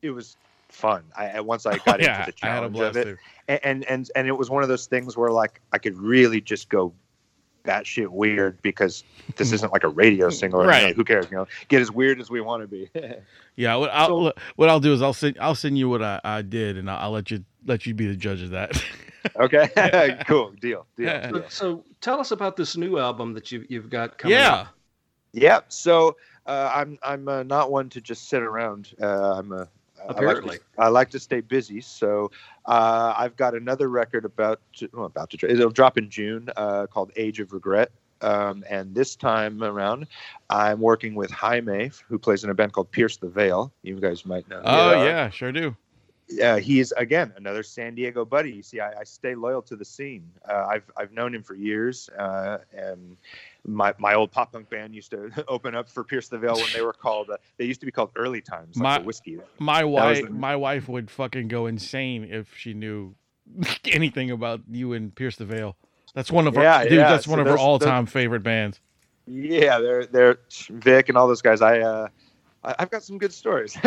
[0.00, 0.36] it was
[0.70, 1.04] fun.
[1.16, 2.20] I I- once I got Oh, yeah.
[2.20, 4.86] into the I challenge of it, and, and and and it was one of those
[4.86, 6.94] things where like I could really just go
[7.64, 9.04] batshit weird because
[9.36, 10.64] this isn't like a radio single.
[10.64, 10.82] Right.
[10.82, 11.26] you know, who cares?
[11.30, 12.90] You know, get as weird as we want to be.
[13.56, 13.74] Yeah.
[13.76, 16.40] What I'll So- what I'll do is I'll send I'll send you what I, I
[16.42, 18.82] did and I'll, I'll let you let you be the judge of that.
[19.36, 19.68] okay,
[20.26, 21.06] cool, deal, deal.
[21.06, 21.30] Yeah.
[21.30, 21.42] deal.
[21.42, 24.36] So, so tell us about this new album that you you've got coming.
[24.38, 24.52] yeah.
[24.54, 24.68] up.
[25.32, 25.60] Yeah.
[25.68, 28.94] So uh, I'm I'm uh, not one to just sit around.
[29.02, 29.68] Uh, I'm a
[30.08, 30.50] Apparently.
[30.50, 31.80] I like, to, I like to stay busy.
[31.80, 32.30] So
[32.66, 36.86] uh, I've got another record about to, well, about to it'll drop in June uh,
[36.86, 37.90] called Age of Regret.
[38.22, 40.06] Um, and this time around,
[40.50, 43.72] I'm working with Jaime, who plays in a band called Pierce the Veil.
[43.82, 44.60] You guys might know.
[44.64, 45.74] Oh yeah, sure do.
[46.42, 48.52] Uh, he's again another San Diego buddy.
[48.52, 50.30] You see, I, I stay loyal to the scene.
[50.48, 53.16] Uh, I've I've known him for years, uh, and
[53.66, 56.68] my my old pop punk band used to open up for Pierce the Veil when
[56.74, 57.30] they were called.
[57.30, 59.38] Uh, they used to be called Early Times, like My- the whiskey.
[59.58, 63.14] My wife, the- my wife would fucking go insane if she knew
[63.86, 65.76] anything about you and Pierce the Veil.
[66.14, 66.92] That's one of Yeah, dude.
[66.92, 68.80] yeah, That's so one of her those- those- all-time favorite bands.
[69.26, 70.38] Yeah, they're they're
[70.70, 71.62] Vic and all those guys.
[71.62, 72.08] I.
[72.62, 73.76] Uh, I've got some good stories.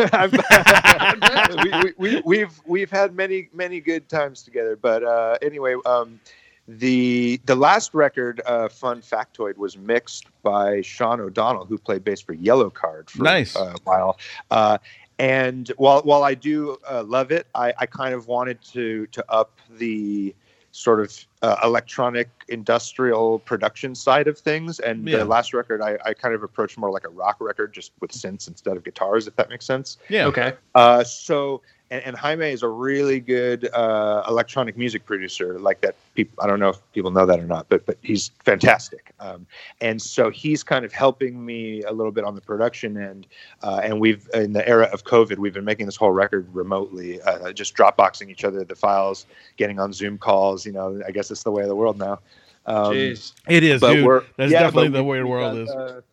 [1.64, 4.76] We, we, we, we've we've had many many good times together.
[4.76, 6.20] But uh, anyway, um,
[6.68, 12.22] the the last record, uh, "Fun Factoid," was mixed by Sean O'Donnell, who played bass
[12.22, 13.56] for Yellowcard for Nice.
[13.56, 14.18] a while.
[14.50, 14.78] Uh,
[15.20, 19.24] and while while I do uh, love it, I, I kind of wanted to to
[19.30, 20.34] up the
[20.74, 24.80] sort of uh, electronic industrial production side of things.
[24.80, 25.20] And Yeah.
[25.20, 28.12] the last record, I, I kind of approached more like a rock record, just with
[28.12, 30.00] synths instead of guitars, if that makes sense.
[30.10, 30.26] Yeah.
[30.26, 30.54] Okay.
[30.74, 31.62] Uh, so,
[31.94, 35.60] and, and Jaime is a really good uh, electronic music producer.
[35.60, 36.44] Like that, people.
[36.44, 39.14] I don't know if people know that or not, but but he's fantastic.
[39.20, 39.46] Um,
[39.80, 43.28] and so he's kind of helping me a little bit on the production end.
[43.62, 47.22] Uh, and we've in the era of COVID, we've been making this whole record remotely,
[47.22, 49.28] uh, just Dropboxing each other the files,
[49.58, 50.66] getting on Zoom calls.
[50.66, 52.20] You know, I guess it's the way of the world now.
[52.66, 53.34] Um, Jeez.
[53.48, 54.06] It is, but dude.
[54.06, 56.04] we're That's yeah, definitely but the way the world got, is.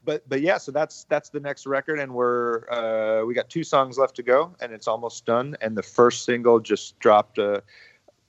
[0.00, 3.48] Yeah, but but yeah, so that's that's the next record, and we're uh, we got
[3.48, 5.56] two songs left to go, and it's almost done.
[5.60, 7.60] And the first single just dropped uh,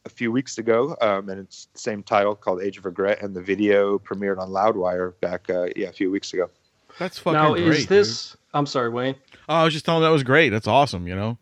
[0.05, 3.35] a few weeks ago, um, and it's the same title called "Age of Regret," and
[3.35, 6.49] the video premiered on Loudwire back uh, yeah a few weeks ago.
[6.99, 7.67] That's fucking now great.
[7.67, 8.37] is this?
[8.53, 9.13] I'm sorry, Wayne.
[9.13, 9.23] dude.
[9.49, 10.49] Oh, I was just telling that was great.
[10.49, 11.07] That's awesome.
[11.07, 11.37] You know.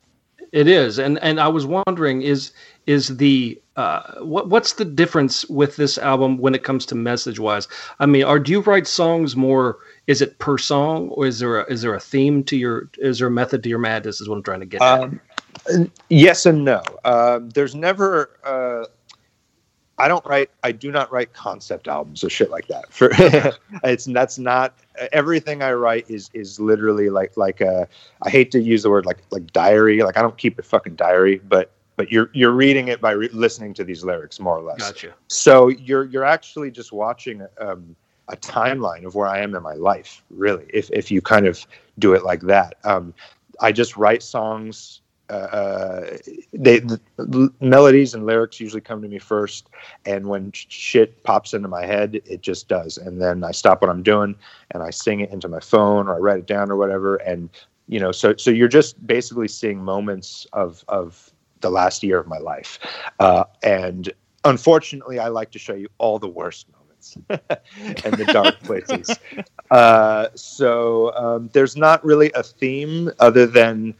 [0.52, 2.52] It is, and and I was wondering is
[2.88, 7.40] is the uh, what what's the difference with this album when it comes to message
[7.40, 7.68] wise?
[8.00, 9.78] I mean, are do you write songs more?
[10.10, 12.90] Is it per song, or is there a, is there a theme to your?
[12.98, 14.20] Is there a method to your madness?
[14.20, 15.02] Is what I'm trying to get at.
[15.02, 15.22] Um,
[16.10, 16.82] yes and no.
[17.06, 18.32] Um, there's never.
[18.44, 18.86] Uh,
[20.00, 20.50] I don't write.
[20.64, 22.92] I do not write concept albums or shit like that.
[22.92, 23.12] For
[23.84, 24.74] it's that's not
[25.12, 27.88] everything I write is is literally like like a.
[28.24, 30.02] I hate to use the word like like diary.
[30.02, 33.30] Like I don't keep a fucking diary, but but you're you're reading it by re-
[33.32, 34.80] listening to these lyrics more or less.
[34.80, 35.14] Gotcha.
[35.28, 37.96] So you're you're actually just watching um,
[38.30, 40.66] a timeline of where I am in my life, really.
[40.74, 41.66] If if you kind of
[41.98, 43.14] do it like that, um,
[43.60, 45.02] I just write songs.
[45.30, 46.18] Uh,
[46.54, 49.70] they the l- melodies and lyrics usually come to me first,
[50.06, 52.98] and when sh- shit pops into my head, it just does.
[52.98, 54.36] And then I stop what I'm doing
[54.72, 57.18] and I sing it into my phone or I write it down or whatever.
[57.18, 57.50] And
[57.88, 62.28] you know, so so you're just basically seeing moments of of the last year of
[62.28, 62.80] my life,
[63.20, 64.12] uh, and
[64.46, 66.79] unfortunately, I like to show you all the worst moments
[67.30, 69.18] and the dark places.
[69.72, 73.94] Uh, so um, there's not really a theme other than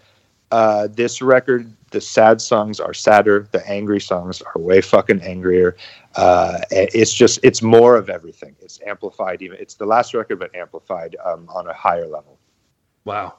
[0.52, 1.72] uh, this record.
[1.92, 3.48] The sad songs are sadder.
[3.52, 5.76] The angry songs are way fucking angrier.
[6.16, 8.56] Uh, it's just it's more of everything.
[8.62, 9.42] It's amplified.
[9.42, 12.38] Even it's the last record, but amplified um, on a higher level.
[13.06, 13.36] Wow.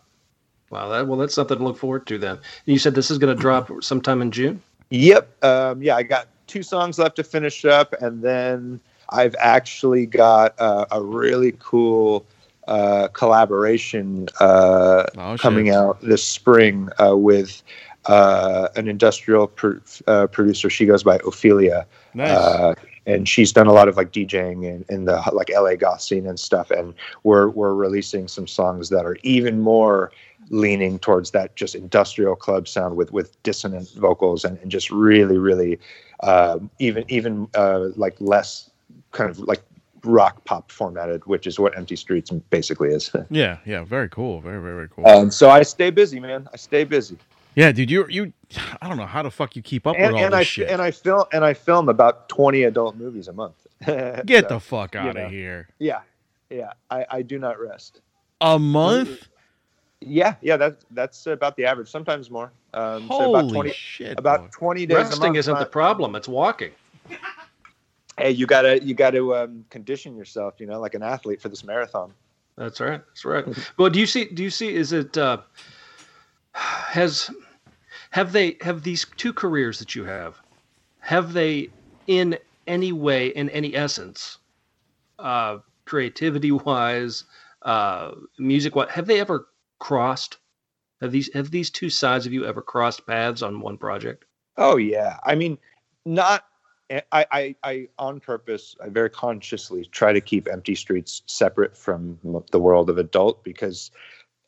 [0.70, 0.88] Wow.
[0.88, 2.38] That, well, that's something to look forward to then.
[2.64, 4.62] You said this is going to drop sometime in June.
[4.90, 5.44] Yep.
[5.44, 8.80] Um, yeah, I got two songs left to finish up, and then
[9.10, 12.26] I've actually got uh, a really cool
[12.68, 17.62] uh, collaboration uh, Oh, coming out this spring uh, with
[18.06, 20.70] uh, an industrial pro- uh, producer.
[20.70, 21.86] She goes by Ophelia.
[22.14, 22.30] Nice.
[22.30, 22.74] Uh,
[23.06, 26.26] and she's done a lot of like DJing in, in the like LA goth scene
[26.26, 26.70] and stuff.
[26.70, 26.94] And
[27.24, 30.12] we're we're releasing some songs that are even more
[30.50, 35.38] leaning towards that just industrial club sound with with dissonant vocals and, and just really
[35.38, 35.78] really
[36.20, 38.69] uh, even even uh, like less
[39.12, 39.62] kind of like
[40.04, 43.10] rock pop formatted, which is what Empty Streets basically is.
[43.30, 45.06] yeah, yeah, very cool, very very very cool.
[45.06, 46.48] um, so I stay busy, man.
[46.52, 47.18] I stay busy.
[47.54, 48.32] yeah, dude, you you,
[48.80, 50.42] I don't know how the fuck you keep up and, with all and this I
[50.44, 50.68] shit.
[50.70, 53.66] and I film and I film about twenty adult movies a month.
[53.86, 55.24] Get So, the fuck you out know.
[55.26, 55.68] of here.
[55.78, 56.00] yeah,
[56.50, 56.72] yeah.
[56.90, 58.00] I, I do not rest.
[58.42, 59.28] A month?
[60.00, 60.56] Yeah, yeah.
[60.56, 61.90] That's that's about the average.
[61.90, 62.52] Sometimes more.
[62.72, 64.18] Um, so Holy about twenty shit!
[64.18, 64.48] about boy.
[64.52, 64.96] twenty days.
[64.96, 66.14] a Resting month, isn't the problem.
[66.16, 66.70] It's walking.
[68.18, 70.54] Hey, you gotta you gotta um, condition yourself.
[70.58, 72.12] You know, like an athlete for this marathon.
[72.56, 73.00] That's right.
[73.06, 73.44] That's right.
[73.78, 74.26] Well, do you see?
[74.26, 74.74] Do you see?
[74.74, 75.38] Is it uh,
[76.52, 77.30] has
[78.10, 80.40] have they have these two careers that you have?
[81.00, 81.70] Have they
[82.06, 84.38] in any way, in any essence,
[85.18, 87.24] uh, creativity wise,
[87.62, 90.38] uh, music what have they ever crossed?
[91.00, 94.24] Have these have these two sides of you ever crossed paths on one project?
[94.56, 95.18] Oh yeah.
[95.24, 95.58] I mean,
[96.04, 96.44] not.
[96.90, 102.18] I, I, I on purpose, I very consciously try to keep Empty Streets separate from
[102.50, 103.90] the world of adult because,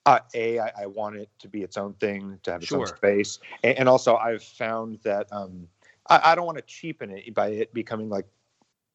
[0.06, 2.86] uh, a, I, I want it to be its own thing, to have its own
[2.86, 5.68] space, and, and also I've found that um,
[6.08, 8.26] I, I don't want to cheapen it by it becoming like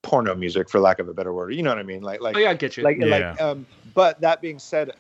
[0.04, 1.54] porno music, for lack of a better word.
[1.54, 2.02] You know what I mean?
[2.02, 2.84] Like, like, Oh yeah, I get you.
[2.84, 3.32] like, Yeah.
[3.32, 3.42] like.
[3.42, 4.92] Um, but that being said,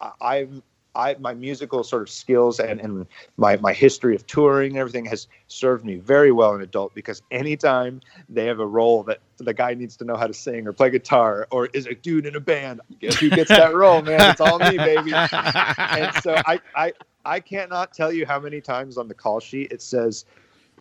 [0.00, 0.62] I, I'm.
[0.98, 3.06] I, my musical sort of skills and, and
[3.36, 7.22] my, my history of touring and everything has served me very well in adult because
[7.30, 10.72] anytime they have a role that the guy needs to know how to sing or
[10.72, 14.32] play guitar or is a dude in a band, guess who gets that role, man?
[14.32, 15.12] It's all me, baby.
[15.14, 16.92] And so I, I,
[17.24, 20.24] I cannot tell you how many times on the call sheet it says,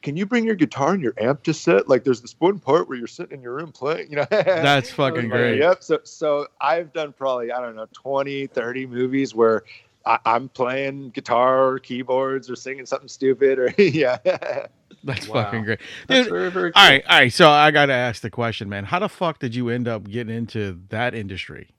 [0.02, 1.88] can you bring your guitar and your amp to set?
[1.88, 4.26] Like there's this one part where you're sitting in your room playing, you know?
[4.32, 5.60] That's fucking great.
[5.60, 5.84] Yep.
[5.84, 9.64] So so I've done probably I don't know 20, 30 movies where
[10.08, 14.18] I, I'm playing guitar or keyboards or singing something stupid or yeah.
[15.04, 15.44] That's Wow.
[15.44, 16.34] fucking great, That's dude.
[16.34, 16.72] very very.
[16.72, 16.82] Cool.
[16.82, 17.32] All right, all right.
[17.34, 18.84] So I gotta ask the question, man.
[18.86, 21.70] How the fuck did you end up getting into that industry?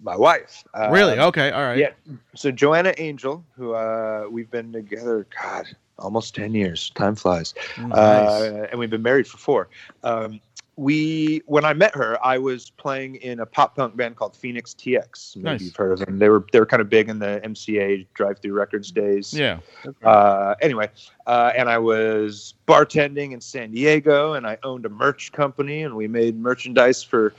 [0.00, 0.64] My wife.
[0.74, 1.18] Uh, really?
[1.18, 1.50] Okay.
[1.50, 1.78] All right.
[1.78, 1.90] Yeah.
[2.34, 5.66] So Joanna Angel, who uh, we've been together, God,
[5.98, 6.90] almost ten years.
[6.94, 7.54] Time flies.
[7.78, 7.92] Nice.
[7.96, 9.68] uh, and we've been married for four.
[10.02, 10.40] Um,
[10.76, 14.74] we when I met her, I was playing in a pop punk band called Phoenix
[14.74, 15.36] TX.
[15.36, 15.62] Maybe Nice.
[15.62, 16.18] you've heard of them.
[16.18, 19.34] They were they were kind of big in the MCA Drive Through Records days.
[19.34, 19.58] yeah.
[20.02, 20.88] Uh, anyway,
[21.26, 25.94] uh, and I was bartending in San Diego, and I owned a merch company, and
[25.94, 27.34] we made merchandise for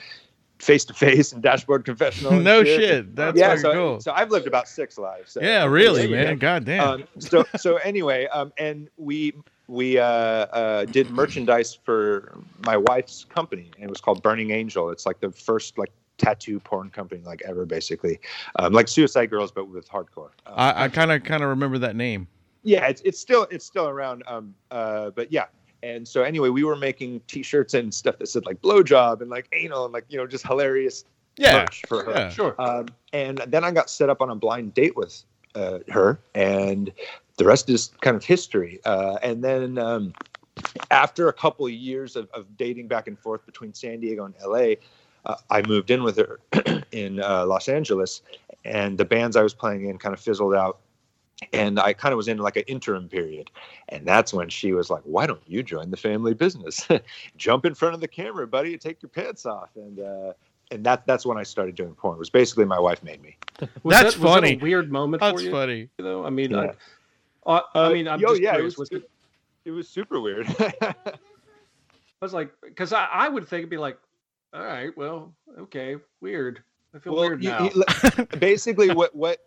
[0.59, 2.33] Face to Face and Dashboard Confessional.
[2.35, 3.15] and no shit.
[3.15, 3.99] That's yeah, so, cool.
[3.99, 5.31] so I've lived about six lives.
[5.31, 5.41] So.
[5.41, 6.37] yeah, really, Yeah, man.
[6.37, 6.87] God damn.
[6.87, 9.33] um, so so anyway, um, and we
[9.67, 14.89] we uh, uh, did merchandise for my wife's company, and it was called Burning Angel.
[14.89, 18.19] It's like the first like tattoo porn company like ever, basically,
[18.59, 20.29] um, like Suicide Girls, but with hardcore.
[20.45, 22.27] Um, I, kind of kind of remember that name.
[22.63, 24.23] yeah, it's it's still it's still around.
[24.27, 25.45] Um, uh, but yeah.
[25.81, 29.49] And so anyway, we were making T-shirts and stuff that said like blowjob and like
[29.51, 31.03] anal and like you know just hilarious
[31.37, 31.57] Yeah.
[31.63, 32.11] merch for her.
[32.11, 32.29] Yeah.
[32.29, 32.55] Sure.
[32.57, 35.23] Um, and then I got set up on a blind date with
[35.55, 36.91] uh, her, and
[37.37, 38.79] the rest is kind of history.
[38.85, 40.13] Uh, and then um,
[40.91, 44.35] after a couple of years of, of dating back and forth between San Diego and
[44.45, 44.75] LA,
[45.25, 46.39] uh, I moved in with her
[46.91, 48.21] in uh, Los Angeles,
[48.65, 50.79] and the bands I was playing in kind of fizzled out.
[51.51, 53.49] And I kind of was in like an interim period.
[53.89, 56.87] And that's when she was like, Why don't you join the family business?
[57.37, 59.69] Jump in front of the camera, buddy, and take your pants off.
[59.75, 60.33] And, uh,
[60.71, 62.15] and that, that's when I started doing porn.
[62.15, 63.35] It was basically my wife made me.
[63.59, 64.53] Was That's that, was that funny.
[64.53, 65.51] a weird moment That's for you?
[65.51, 65.89] funny.
[65.97, 66.59] Though I mean, Yeah.
[66.61, 66.71] I,
[67.45, 69.09] I, I mean, I'm yo, just yeah, it was, Was it,
[69.65, 70.47] it was super weird.
[70.81, 70.95] I
[72.21, 73.97] was like, because I, I would think it'd be like,
[74.53, 76.63] all right, well, okay, weird.
[76.95, 77.69] I feel weird you- now.
[77.73, 79.39] you- basically, what what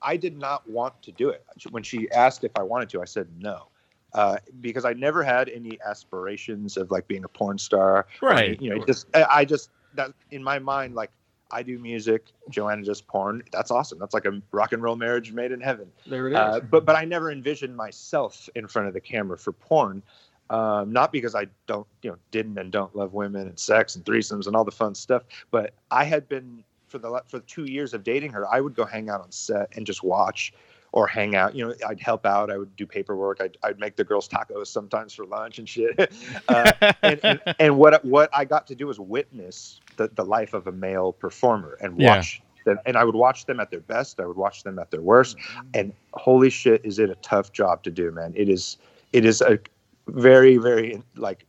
[0.00, 1.44] I did not want to do it.
[1.70, 3.66] When she asked if I wanted to, I said no,
[4.14, 7.96] uh, because I never had any aspirations of like being a porn star.
[7.98, 8.60] or Right.
[8.60, 11.10] You know, it just I I just that in my mind, like
[11.50, 13.42] I do music, Joanna does porn.
[13.52, 13.98] That's awesome.
[13.98, 15.90] That's like a rock and roll marriage made in heaven.
[16.06, 16.38] there it is.
[16.38, 20.02] Uh, but but I never envisioned myself in front of the camera for porn.
[20.50, 24.04] Um, not because I don't, you know, didn't and don't love women and sex and
[24.04, 27.94] threesomes and all the fun stuff, but I had been for the for two years
[27.94, 28.46] of dating her.
[28.52, 30.52] I would go hang out on set and just watch
[30.94, 31.56] or hang out.
[31.56, 32.52] You know, I'd help out.
[32.52, 33.40] I would do paperwork.
[33.40, 35.98] I'd, I'd make the girls tacos sometimes for lunch and shit.
[36.48, 40.54] uh, and, and, and what what I got to do was witness the, the life
[40.54, 42.16] of a male performer and Yeah.
[42.16, 42.78] watch them.
[42.86, 44.20] And I would watch them at their best.
[44.20, 45.36] I would watch them at their worst.
[45.74, 48.32] And holy shit, is it a tough job to do, man?
[48.36, 48.78] It is.
[49.12, 49.58] It is a
[50.06, 51.44] very, very like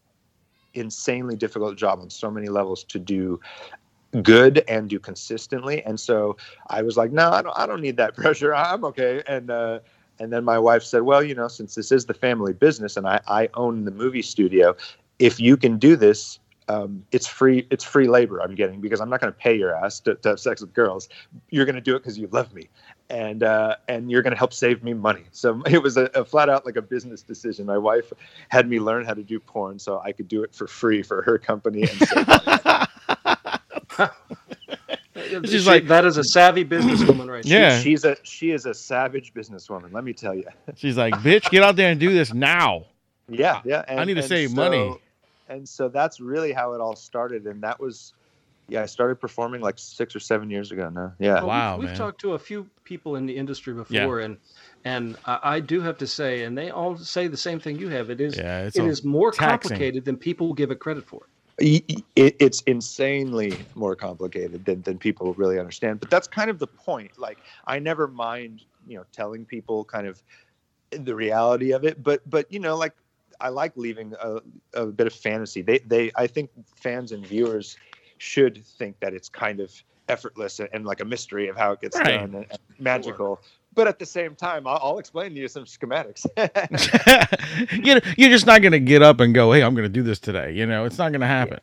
[0.74, 3.40] insanely difficult job on so many levels to do
[4.22, 5.84] good and do consistently.
[5.84, 8.54] And so I was like, no, I don't, I don't need that pressure.
[8.54, 9.22] I'm okay.
[9.28, 9.80] And, uh,
[10.20, 13.08] and then my wife said, well, you know, since this is the family business and
[13.08, 14.76] I, I own the movie studio,
[15.20, 17.68] if you can do this, um, it's free.
[17.70, 20.30] It's free labor I'm getting because I'm not going to pay your ass to, to
[20.30, 21.10] have sex with girls.
[21.52, 22.70] You're going to do it because you love me,
[23.10, 25.26] and uh, and you're going to help save me money.
[25.32, 27.68] So it was a, a flat out like a business decision.
[27.68, 28.12] My wife
[28.50, 31.22] had me learn how to do porn so I could do it for free for
[31.22, 31.84] her company.
[31.84, 32.62] And money.
[35.16, 37.44] She's she's like- that is a savvy businesswoman, right?
[37.44, 37.70] there.
[37.72, 37.80] Yeah.
[37.80, 39.94] she's a she is a savage businesswoman.
[39.94, 40.44] Let me tell you.
[40.76, 42.86] She's like, bitch, get out there and do this now.
[43.30, 43.86] Yeah, yeah.
[43.88, 44.96] I need to save so- money.
[45.48, 47.46] And so that's really how it all started.
[47.46, 48.14] And that was,
[48.68, 51.14] yeah, I started performing like six or seven years ago now.
[51.20, 51.36] Yeah.
[51.36, 54.02] Well, Wow, we've, we've talked to a few people in the industry Yeah.
[54.02, 54.38] before, and
[54.84, 57.90] and I, I do have to say, and they all say the same thing you
[57.90, 58.10] have.
[58.10, 59.70] It is Yeah, it's it more taxing.
[59.70, 61.28] complicated than people give it credit for.
[61.62, 66.00] Y- y- it, it's insanely more complicated than, than people really understand.
[66.02, 67.18] But that's kind of the point.
[67.18, 70.22] Like i never mind you know telling people kind of
[70.92, 72.04] the reality of it.
[72.04, 72.94] But but you know like
[73.40, 74.40] i like leaving a,
[74.74, 75.62] a bit of fantasy.
[75.62, 77.78] They they i think fans and viewers
[78.18, 79.72] should think that it's kind of
[80.08, 82.08] effortless and, and like a mystery of how it gets Right.
[82.08, 83.42] done and, and magical
[83.76, 86.26] but at the same time i'll, I'll explain to you some schematics
[87.72, 90.20] you know, you're just not gonna get up and go, hey, I'm gonna do this
[90.20, 90.52] today.
[90.54, 91.60] You know, it's not gonna happen.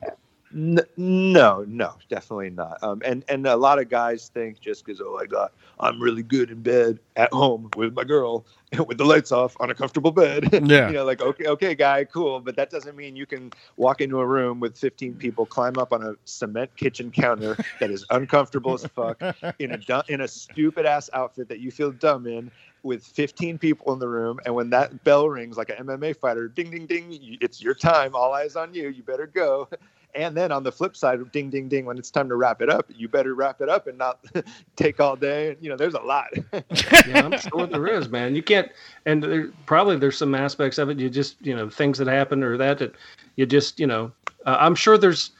[0.54, 2.82] N- no, no, definitely not.
[2.82, 6.22] Um, and and a lot of guys think just because oh I got I'm really
[6.22, 8.44] good in bed at home with my girl
[8.86, 10.48] with the lights off on a comfortable bed.
[10.72, 10.88] Yeah.
[10.88, 14.20] you know, like okay, okay, guy, cool, but that doesn't mean you can walk into
[14.20, 18.74] a room with 15 people, climb up on a cement kitchen counter that is uncomfortable
[18.74, 19.20] as fuck
[19.58, 22.50] in a du- in a stupid ass outfit that you feel dumb in.
[22.84, 26.48] With 15 people in the room, and when that bell rings like an MMA fighter,
[26.48, 28.16] ding, ding, ding, it's your time.
[28.16, 28.88] All eyes on you.
[28.88, 29.68] You better go.
[30.14, 32.68] And then on the flip side, ding, ding, ding, when it's time to wrap it
[32.68, 34.18] up, you better wrap it up and not
[34.76, 35.56] take all day.
[35.60, 36.28] You know, there's a lot.
[37.06, 38.36] Yeah, I'm sure there is, man.
[38.36, 38.70] You can't,
[39.06, 40.98] and there, probably there's some aspects of it.
[40.98, 42.94] You just, you know, things that happen or that that
[43.36, 44.12] you just, you know,
[44.46, 45.32] uh, I'm sure there's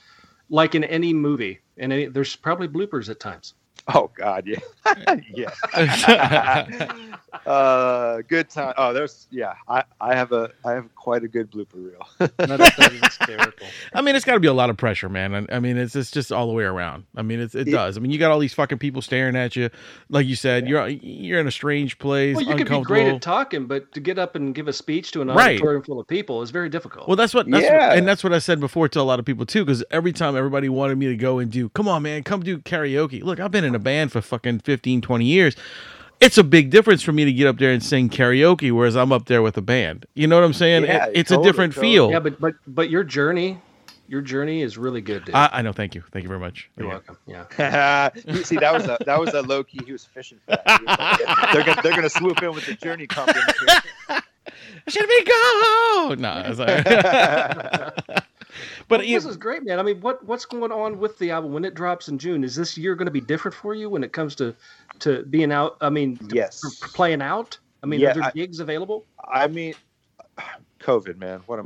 [0.51, 3.55] like in any movie, and there's probably bloopers at times.
[3.89, 4.59] Oh God, yeah,
[5.35, 6.87] yeah.
[7.47, 8.75] uh, good time.
[8.77, 9.55] Oh, there's yeah.
[9.69, 12.07] I I have a I have quite a good blooper reel.
[12.19, 13.53] That, that is.
[13.95, 15.35] I mean, it's got to be a lot of pressure, man.
[15.35, 17.05] I, I mean, it's it's just all the way around.
[17.17, 17.77] I mean, it's, it Yeah.
[17.79, 17.97] does.
[17.97, 19.71] I mean, you got all these fucking people staring at you,
[20.09, 20.69] like you said.
[20.69, 24.01] You're you're in a strange place, Well, you could be great at talking, but to
[24.01, 25.57] get up and give a speech to an Right.
[25.57, 27.09] auditorium full of people is very difficult.
[27.09, 27.89] Well, that's what, that's Yeah.
[27.89, 29.65] what, and that's what I said before to a lot of people too.
[29.65, 32.59] Because every time everybody wanted me to go and do, come on, man, come do
[32.59, 33.23] karaoke.
[33.23, 35.57] Look, I've been in a band for fucking 15, 20 years.
[36.21, 39.11] It's a big difference for me to get up there and sing karaoke, whereas I'm
[39.11, 40.07] up there with a band.
[40.15, 40.85] You know what I'm saying?
[40.85, 41.93] Yeah, It- it's totally, a different totally.
[41.95, 42.11] feel.
[42.13, 43.61] yeah, but but but your journey,
[44.07, 45.35] your journey is really good, dude.
[45.35, 45.73] I, I know.
[45.73, 46.05] Thank you.
[46.13, 46.71] Thank you very much.
[46.77, 46.93] You're Yeah.
[46.93, 47.17] welcome.
[47.27, 48.11] Yeah.
[48.33, 49.81] You See, that was a that was a low key.
[49.85, 50.83] He was fishing for that.
[50.87, 53.51] Like, they're gonna they're gonna swoop in with the journey compliment.
[54.89, 56.15] Should we go?
[56.19, 58.25] No, it's like,
[58.89, 59.79] but Well, this is great, man.
[59.79, 62.45] I mean, what what's going on with the album when it drops in June?
[62.45, 64.55] Is this year going to be different for you when it comes to
[65.01, 65.77] to being out?
[65.81, 66.61] I mean, to- Yes.
[66.81, 67.59] for playing out.
[67.83, 69.05] I mean, Yeah, are there I- gigs available?
[69.29, 69.75] I mean,
[70.81, 71.41] COVID, man.
[71.47, 71.65] What am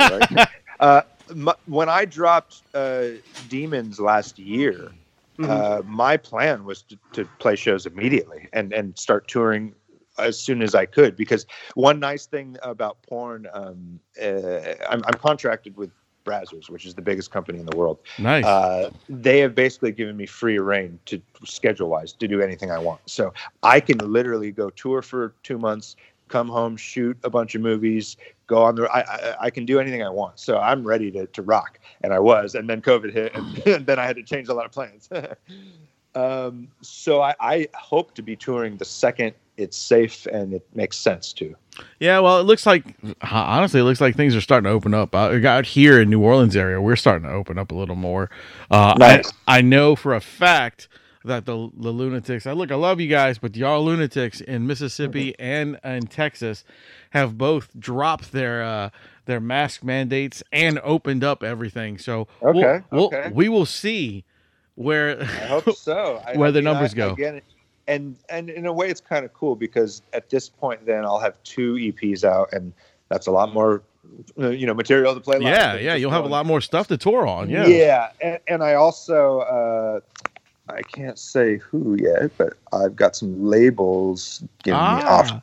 [0.00, 0.28] I?
[0.38, 0.48] right?
[0.80, 1.02] uh,
[1.34, 3.08] my, when I dropped uh,
[3.48, 4.92] Demons last year,
[5.38, 5.48] Mhm.
[5.50, 9.74] uh, my plan was to, to play shows immediately and and start touring
[10.18, 11.14] as soon as I could.
[11.14, 11.44] Because
[11.74, 15.90] one nice thing about porn, um, uh, I'm, I'm contracted with
[16.26, 17.98] Brazzers, which is the biggest company in the world.
[18.18, 18.44] Nice.
[18.44, 22.78] Uh, they have basically given me free reign to schedule wise to do anything I
[22.78, 23.00] want.
[23.06, 25.96] So I can literally go tour for two months,
[26.28, 28.16] come home, shoot a bunch of movies,
[28.46, 28.90] go on the.
[28.90, 30.38] I I, I can do anything I want.
[30.38, 32.54] So I'm ready to to rock, and I was.
[32.54, 35.08] And then COVID hit, and, and then I had to change a lot of plans.
[36.14, 40.96] um, so I, I hope to be touring the second it's safe and it makes
[40.96, 41.54] sense to.
[42.00, 42.84] Yeah, well, it looks like
[43.22, 46.20] honestly, it looks like things are starting to open up out, out here in New
[46.22, 46.80] Orleans area.
[46.80, 48.30] We're starting to open up a little more.
[48.70, 49.32] Uh, Nice.
[49.46, 50.88] I, I know for a fact
[51.24, 52.46] that the the lunatics.
[52.46, 56.64] I look, I love you guys, but y'all lunatics in Mississippi and in Texas
[57.10, 58.90] have both dropped their uh,
[59.26, 61.98] their mask mandates and opened up everything.
[61.98, 64.24] So we'll- Okay, we'll, we will see
[64.76, 66.22] where I hope so.
[66.26, 67.10] I, Where I the mean, numbers I- go.
[67.12, 67.40] Again,
[67.88, 71.20] and and in a way, it's kind of cool because at this point, then I'll
[71.20, 72.72] have two EPs out, and
[73.08, 73.82] that's a lot more,
[74.38, 75.38] uh, you know, material to play.
[75.38, 77.48] live yeah, yeah, you'll have a lot more stuff to tour on.
[77.48, 80.00] Yeah, yeah, and, and I also, uh,
[80.68, 85.32] I can't say who yet, but I've got some labels giving me offers.
[85.32, 85.42] Ah,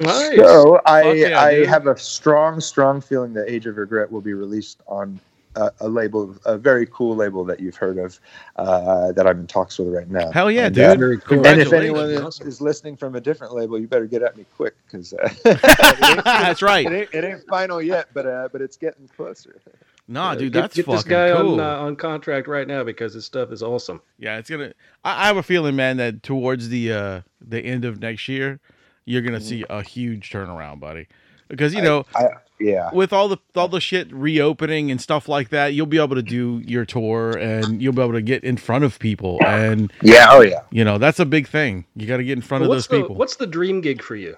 [0.00, 0.36] Nice.
[0.36, 1.68] So I, yeah, I dude.
[1.68, 5.20] have a strong, strong feeling that Age of Regret will be released on
[5.56, 8.20] a, a label, a very cool label that you've heard of,
[8.56, 10.30] uh, that I'm in talks with right now.
[10.30, 10.84] hell yeah, And, dude!
[10.84, 11.46] uh, Very cool.
[11.46, 12.48] and if anyone is, Awesome.
[12.48, 15.28] is listening from a different label, you better get at me quick because uh,
[16.24, 16.86] That's right.
[16.86, 19.60] it, ain't, it ain't final yet, but uh, but it's getting closer.
[20.08, 21.54] Nah, Yeah, dude, get, that's get fucking this guy cool.
[21.54, 24.00] on uh, on contract right now because his stuff is awesome.
[24.18, 24.72] Yeah, it's gonna.
[25.04, 28.60] I, I have a feeling, man, that towards the uh the end of next year,
[29.04, 31.08] you're gonna see a huge turnaround, buddy.
[31.48, 32.28] Because you know, I,
[32.62, 36.14] yeah, with all the all the shit reopening and stuff like that, you'll be able
[36.16, 39.92] to do your tour and you'll be able to get in front of people, and
[40.02, 40.60] yeah, oh yeah.
[40.70, 41.84] you know that's a big thing.
[41.96, 43.16] You got to get in front Well, of those the people.
[43.16, 44.36] what's the dream gig for you?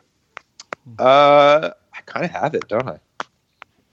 [0.99, 2.99] Uh, I kind of have it, don't I?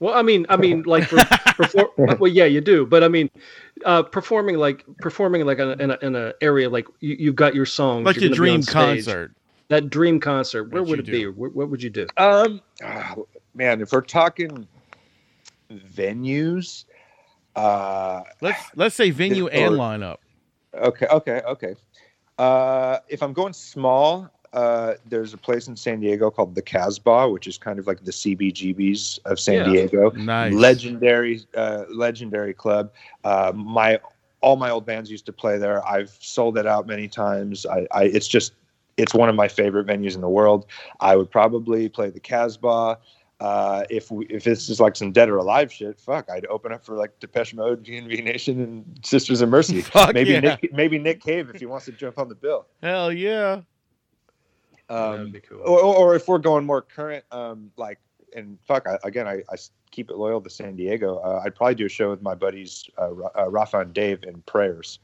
[0.00, 1.18] Well, I mean, I mean, like, for,
[1.54, 1.86] perform,
[2.18, 3.30] well, yeah, you do, but I mean,
[3.84, 7.36] uh, performing like performing like in a, in a, in a area like you, you've
[7.36, 8.72] got your songs, like your gonna be on dream stage.
[9.06, 9.32] concert.
[9.68, 11.20] That dream concert, where That would you it be?
[11.20, 11.32] do.
[11.32, 12.06] Where, what would you do?
[12.16, 13.14] Um, ah,
[13.54, 14.66] man, if we're talking
[15.70, 16.84] venues,
[17.56, 20.18] uh, Let's let's say venue Or- and lineup.
[20.74, 21.74] okay, okay, okay.
[22.38, 27.28] Uh, if I'm going small, uh, there's a place in San Diego called the Casbah,
[27.30, 29.64] which is kind of like the CBGBs of San Yeah.
[29.64, 30.10] Diego.
[30.10, 30.52] Nice.
[30.54, 32.90] Legendary, uh, legendary club.
[33.24, 33.98] Uh, my
[34.40, 35.86] all my old bands used to play there.
[35.86, 37.64] I've sold it out many times.
[37.66, 38.52] I, I it's just
[38.96, 40.66] it's one of my favorite venues in the world.
[41.00, 42.98] I would probably play the Casbah.
[43.42, 46.72] Uh, if we, if this is like some dead or alive shit, fuck, I'd open
[46.72, 49.80] up for like Depeche Mode, VNV Nation, and Sisters of Mercy.
[49.82, 50.40] Fuck maybe yeah.
[50.40, 52.66] Nick, maybe Nick Cave if he wants to jump on the bill.
[52.82, 53.62] Hell yeah.
[54.88, 55.60] That'd Um, be cool.
[55.60, 57.98] or, or if we're going more current, um, like
[58.36, 61.16] and fuck, I, again, I, I s- keep it loyal to San Diego.
[61.18, 64.22] Uh, I'd probably do a show with my buddies uh, Ra- uh, Rafa and Dave
[64.24, 64.98] in Prayers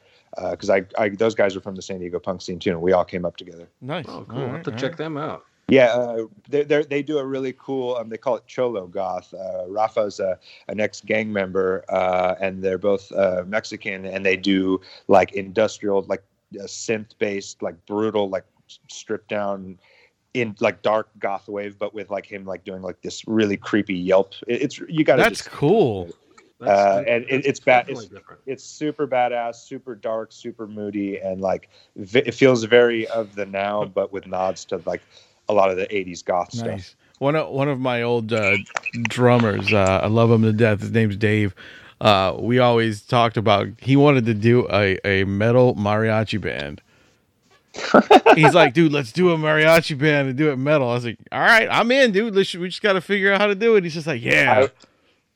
[0.51, 2.93] because I, I those guys are from the San Diego punk scene too, and we
[2.93, 3.69] all came up together.
[3.81, 4.05] Nice.
[4.09, 4.41] oh, All cool.
[4.43, 4.99] I'll have to all check right.
[4.99, 5.45] them out.
[5.71, 7.97] Yeah, uh, they they they do a really cool.
[7.97, 9.35] Um, they call it Cholo Goth.
[9.35, 10.39] Uh, Rafa's a,
[10.69, 16.03] an ex gang member, uh, and they're both uh, Mexican, and they do like industrial,
[16.09, 16.23] like
[16.59, 18.45] uh, synth based, like brutal, like
[18.89, 19.79] stripped down
[20.33, 23.95] in like dark goth wave, but with like him like doing like this really creepy
[23.95, 24.33] yelp.
[24.47, 25.23] It, it's you got to.
[25.23, 26.09] That's cool.
[26.61, 28.41] That's, Uh, and it- it's bad- definitely it's- different.
[28.47, 33.45] It's super badass, super dark, super moody, and like v- it feels very of the
[33.45, 35.03] now, but with nods to like
[35.49, 36.95] a lot of the '80s goth stuff.
[37.19, 38.59] One of one of my old uh,
[39.07, 40.81] drummers, uh, I love him to death.
[40.81, 41.55] His name's Dave.
[42.01, 46.81] Uh, we always talked about he wanted to do a, a metal mariachi band.
[48.37, 50.89] He's like, dude, let's do a mariachi band and do it metal.
[50.91, 52.35] I was like, all right, I'm in, dude.
[52.35, 53.85] Let's, we just got to figure out how to do it.
[53.85, 54.69] He's just like, yeah,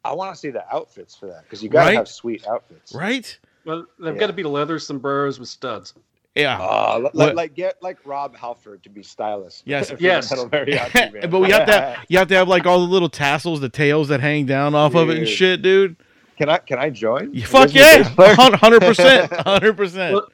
[0.04, 1.96] I want to see the outfits for that because you gotta Right?
[1.96, 2.92] have sweet outfits.
[2.94, 4.20] right, Well, they've Yeah.
[4.20, 5.94] got to be leather sombreros with studs.
[6.34, 6.58] Yeah.
[6.60, 9.62] Uh, li- What- like, like get like Rob Halford to be stylist.
[9.66, 9.92] Yes.
[10.00, 10.30] Yes.
[10.30, 11.30] metal mariachi band.
[11.30, 14.08] but we have to you have to have like all the little tassels, the tails
[14.08, 15.96] that hang down off of it and shit, dude.
[16.38, 17.32] Can I can I join?
[17.34, 20.24] You fuck yeah, hundred percent, hundred percent.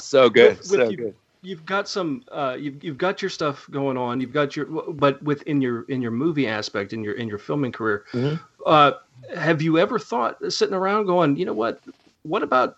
[0.00, 1.14] So good, With- so with you- good.
[1.44, 2.22] You've got some.
[2.30, 4.20] Uh, you've you've got your stuff going on.
[4.20, 7.72] You've got your, but within your in your movie aspect in your in your filming
[7.72, 8.38] career, Mhm.
[8.64, 8.92] uh,
[9.36, 11.80] have you ever thought sitting around going, you know what?
[12.22, 12.76] What about?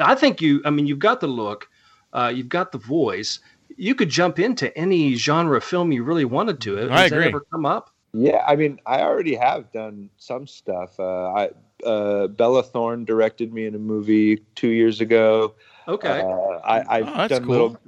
[0.00, 0.60] I think you.
[0.64, 1.68] I mean, you've got the look,
[2.12, 3.38] uh, you've got the voice.
[3.76, 6.76] You could jump into any genre film you really wanted to.
[6.76, 7.26] Has I that agree.
[7.26, 7.90] ever come up?
[8.12, 10.98] Yeah, I mean, I already have done some stuff.
[10.98, 11.50] Uh, I
[11.84, 15.54] uh, Bella Thorne directed me in a movie two years ago.
[15.88, 16.20] Okay.
[16.20, 17.50] Uh, I, I've Oh, done cool.
[17.52, 17.78] little,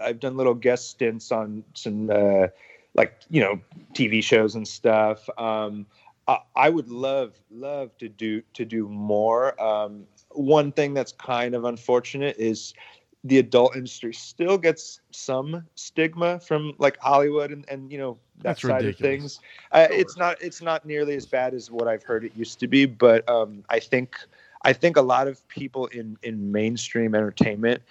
[0.00, 2.46] I've done little guest stints on some, uh,
[2.94, 3.60] like you know,
[3.94, 5.28] TV shows and stuff.
[5.38, 5.86] Um,
[6.28, 9.60] I, I would love, love to do to do more.
[9.60, 12.74] Um, one thing that's kind of unfortunate is
[13.24, 18.44] the adult industry still gets some stigma from like Hollywood and, and you know that
[18.44, 18.94] That's side ridiculous.
[18.94, 19.40] of things.
[19.70, 22.66] Uh, it's not it's not nearly as bad as what I've heard it used to
[22.66, 24.16] be, but um, I think
[24.62, 27.82] I think a lot of people in in mainstream entertainment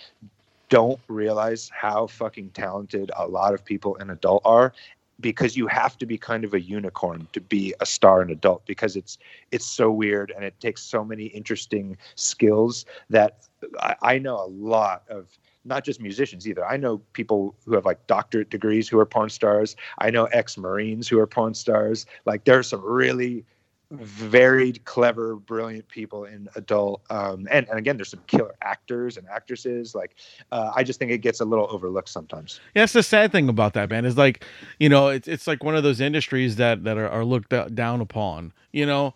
[0.69, 4.73] don't realize how fucking talented a lot of people in adult are
[5.21, 8.65] because you have to be kind of a unicorn to be a star and adult
[8.65, 9.17] because it's
[9.51, 13.47] it's so weird and it takes so many interesting skills that
[13.79, 16.65] I, I know a lot of not just musicians either.
[16.65, 19.75] I know people who have like doctorate degrees who are porn stars.
[19.99, 22.05] I know ex-marines who are porn stars.
[22.25, 23.45] Like there are some really
[23.91, 27.01] varied, clever, brilliant people in adult.
[27.09, 29.93] Um, and, and again, there's some killer actors and actresses.
[29.93, 30.15] Like,
[30.51, 32.59] uh, I just think it gets a little overlooked sometimes.
[32.73, 34.05] Yeah, that's the sad thing about that, man.
[34.05, 34.45] Is like,
[34.79, 38.01] you know, it's it's like one of those industries that that are, are looked down
[38.01, 38.53] upon.
[38.71, 39.13] You know,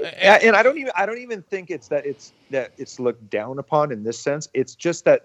[0.00, 3.28] Yeah, and I don't even I don't even think it's that it's that it's looked
[3.30, 4.48] down upon in this sense.
[4.54, 5.22] It's just that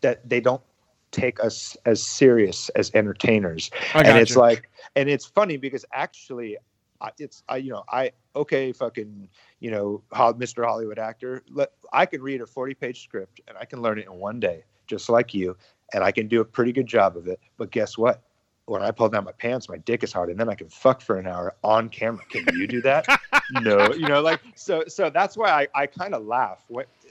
[0.00, 0.62] that they don't
[1.10, 3.70] take us as serious as entertainers.
[3.94, 4.40] And it's you.
[4.40, 6.56] like and it's funny because actually
[7.00, 9.28] I- it's I you know I okay fucking
[9.60, 10.64] you know Mr.
[10.64, 14.06] Hollywood actor let I could read a 40 page script and I can learn it
[14.06, 15.56] in one day just like you
[15.92, 18.22] and I can do a pretty good job of it but guess what
[18.66, 21.00] when I pull down my pants my dick is hard and then I can fuck
[21.00, 23.06] for an hour on camera can you do that
[23.50, 26.64] no you know like so so that's why I I kind of laugh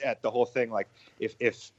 [0.04, 0.88] at the whole thing like
[1.20, 1.72] if if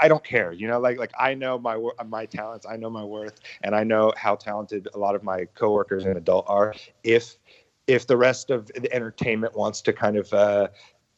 [0.00, 0.78] I don't care, you know.
[0.78, 4.36] Like, like I know my my talents, I know my worth, and I know how
[4.36, 6.74] talented a lot of my coworkers in adult are.
[7.02, 7.36] If
[7.86, 10.68] if the rest of the entertainment wants to kind of uh,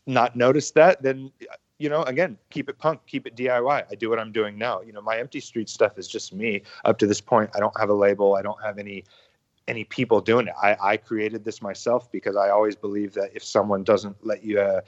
[0.06, 1.30] not notice that, then
[1.78, 3.84] you know, again, keep it punk, keep it DIY.
[3.90, 4.80] I do what I'm doing now.
[4.80, 6.62] You know, my empty street stuff is just me.
[6.84, 8.34] Up to this point, I don't have a label.
[8.34, 9.04] I don't have any
[9.68, 10.54] any people doing it.
[10.62, 14.60] I, I created this myself because I always believe that if someone doesn't let you
[14.60, 14.80] uh,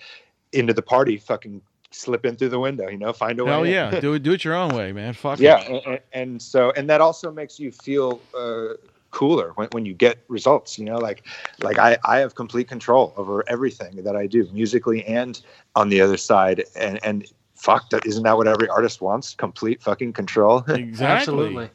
[0.52, 1.60] into the party, fucking
[1.90, 2.88] slip in through the window.
[2.88, 3.50] You know, find a way.
[3.50, 3.72] hell in.
[3.72, 5.12] yeah, do it do it your own way, man.
[5.12, 8.74] Fuck yeah, and, and, and so and that also makes you feel uh,
[9.10, 10.78] cooler when, when you get results.
[10.78, 11.26] You know, like
[11.60, 15.40] like I I have complete control over everything that I do musically and
[15.74, 19.34] on the other side, and and fuck that isn't that what every artist wants?
[19.34, 20.64] Complete fucking control.
[20.68, 21.06] Exactly.
[21.06, 21.70] Absolutely.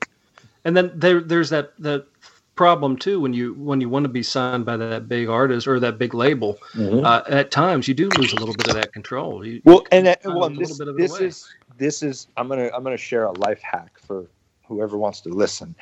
[0.65, 2.07] And then there, there's that that
[2.55, 5.79] problem too when you when you want to be signed by that big artist or
[5.79, 6.57] that big label.
[6.77, 9.45] Uh, at times, you do lose a little bit of that control.
[9.45, 11.47] You, well and that, well a this, bit of this is
[11.77, 14.27] this is i'm gonna i'm gonna share a life hack for
[14.67, 15.75] whoever wants to listen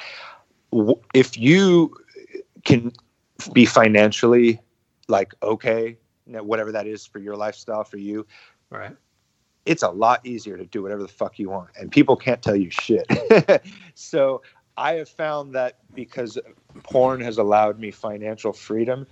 [1.13, 1.93] if you
[2.63, 2.91] can
[3.53, 4.59] be financially
[5.07, 8.25] like okay whatever that is for your lifestyle for you
[8.69, 8.95] right.
[9.65, 12.55] it's a lot easier to do whatever the fuck you want and people can't tell
[12.55, 13.05] you shit
[13.95, 14.41] so
[14.77, 16.37] i have found that because
[16.83, 19.05] porn has allowed me financial freedom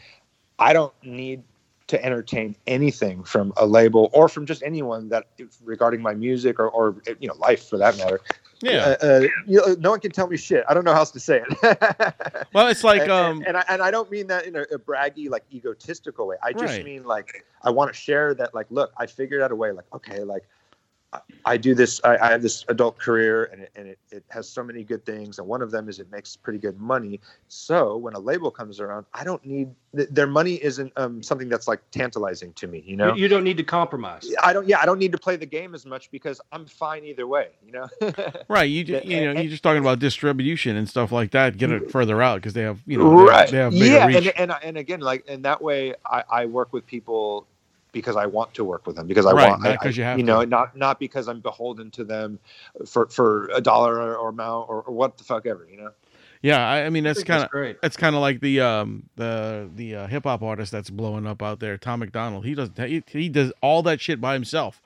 [0.58, 1.44] i don't need
[1.88, 5.26] to entertain anything from a label or from just anyone that
[5.64, 8.20] regarding my music or, or you know life for that matter
[8.62, 8.96] Yeah.
[9.02, 11.12] uh, uh, you know, no one can tell me shit i don't know how else
[11.12, 13.38] to say it Well, it's like and, um.
[13.40, 16.36] and, and I, and I don't mean that in a, a braggy like egotistical way
[16.44, 16.86] i just Right.
[16.86, 19.86] mean like i want to share that like look i figured out a way like
[19.94, 20.44] okay like
[21.12, 24.24] I, I do this I, I have this adult career and, it, and it, it
[24.30, 27.20] has so many good things and one of them is it makes pretty good money
[27.48, 31.50] so when a label comes around i don't need th- their money isn't um, something
[31.50, 34.34] that's like tantalizing to me you know You, you don't need to compromise.
[34.42, 34.68] I don't.
[34.68, 37.50] Yeah, I don't need to play the game as much because I'm fine either way.
[37.66, 37.90] You know.
[38.48, 41.58] Right, you ju- Yeah, you know you're just talking about distribution and stuff like that.
[41.58, 43.50] Get it further out because they have you know right.
[43.50, 44.34] they have, they have bigger yeah, reach.
[44.38, 47.48] and, and and again, like, and that way, I, I work with people
[47.92, 50.04] because I want to work with them because I Right, want, not I- 'cause you
[50.04, 50.46] have you know, to.
[50.50, 52.40] not not because I'm beholden to them
[52.86, 55.68] for for a dollar or, or amount or, or what the fuck ever.
[55.70, 55.92] You know.
[56.42, 57.82] yeah, I, I mean I that's kind of great.
[57.82, 61.42] that's kind of like the um the the uh, hip hop artist that's blowing up
[61.42, 62.46] out there, Tom MacDonald.
[62.46, 64.82] He does he, he does all that shit by himself.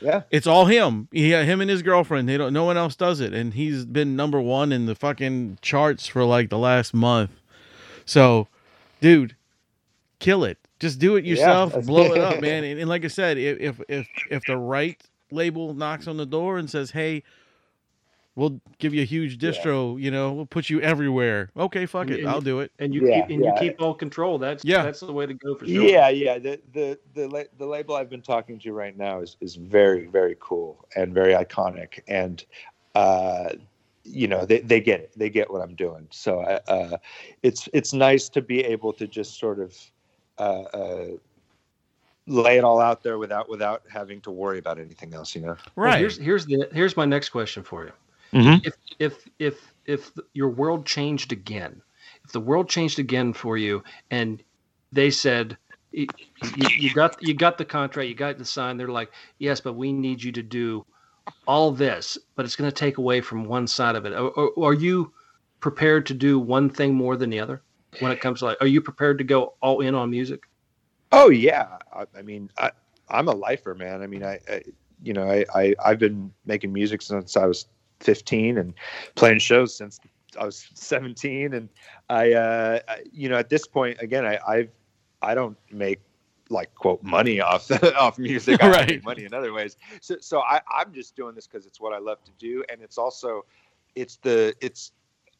[0.00, 0.22] Yeah.
[0.32, 1.06] It's all him.
[1.12, 2.28] Yeah, him and his girlfriend.
[2.28, 2.52] They don't.
[2.52, 6.24] No one else does it, and he's been number one in the fucking charts for
[6.24, 7.30] like the last month.
[8.04, 8.48] So,
[9.00, 9.36] dude,
[10.18, 10.58] kill it.
[10.82, 11.70] Just do it yourself.
[11.70, 12.64] that's- blow it up, man.
[12.64, 16.26] And, and like I said, if if if if the right label knocks on the
[16.26, 17.22] door and says, "Hey,
[18.34, 21.50] we'll give you a huge distro," you know, we'll put you everywhere.
[21.56, 22.72] Okay, fuck it, And- I'll do it.
[22.80, 23.54] And you Yeah, keep and yeah.
[23.54, 24.38] you keep all control.
[24.38, 24.82] That's Yeah.
[24.82, 25.84] that's the way to go for sure.
[25.84, 26.38] Yeah, yeah.
[26.40, 30.36] The the the the label I've been talking to right now is is very very
[30.40, 32.44] cool and very iconic, and
[32.96, 33.50] uh,
[34.04, 36.96] you know they, they get it they get what i'm doing so uh,
[37.44, 39.72] it's it's nice to be able to just sort of
[40.42, 41.06] uh, uh,
[42.26, 45.56] lay it all out there without without having to worry about anything else you know
[45.76, 45.98] Well, Right.
[45.98, 47.92] here's here's the here's my next question for you.
[48.32, 48.66] Mhm.
[48.66, 51.82] If if if if your world changed again,
[52.24, 54.42] if the world changed again for you, and
[54.92, 55.58] they said
[55.92, 56.06] you,
[56.40, 59.74] you, you got you got the contract, you got the sign, they're like, yes, but
[59.74, 60.84] we need you to do
[61.46, 64.12] all this, but it's going to take away from one side of it.
[64.12, 65.12] Or, or, are you
[65.60, 67.62] prepared to do one thing more than the other
[68.00, 68.58] when it comes to like?
[68.60, 70.44] Are you prepared to go all in on music?
[71.12, 72.70] Oh yeah, I, I mean, I,
[73.08, 74.02] I'm a lifer, man.
[74.02, 74.62] I mean, I, I
[75.02, 77.66] you know, I, I I've been making music since I was
[78.00, 78.74] 15 and
[79.14, 80.00] playing shows since
[80.38, 81.68] I was 17, and
[82.08, 84.70] I, uh, I you know, at this point, again, I, I've
[85.20, 86.00] I don't make
[86.48, 88.62] like quote money off off music.
[88.62, 88.88] I Right.
[88.88, 89.76] make money in other ways.
[90.00, 92.80] So so I, I'm just doing this because it's what I love to do, and
[92.80, 93.44] it's also
[93.94, 94.92] it's the it's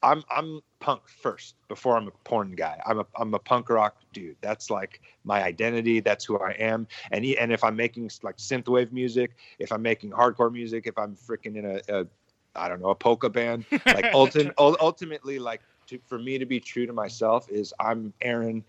[0.03, 2.81] I'm I'm punk first before I'm a porn guy.
[2.87, 4.37] I'm a I'm a punk rock dude.
[4.41, 6.01] That's like my identity.
[6.01, 6.87] That's who I am.
[7.11, 10.99] And he, and if I'm making like synthwave music, if I'm making hardcore music, if
[10.99, 12.07] I'm freaking in a, a
[12.55, 16.61] I don't know a polka band, like ulti- ultimately like to, for me to be
[16.61, 18.65] true to myself is I'm Aaron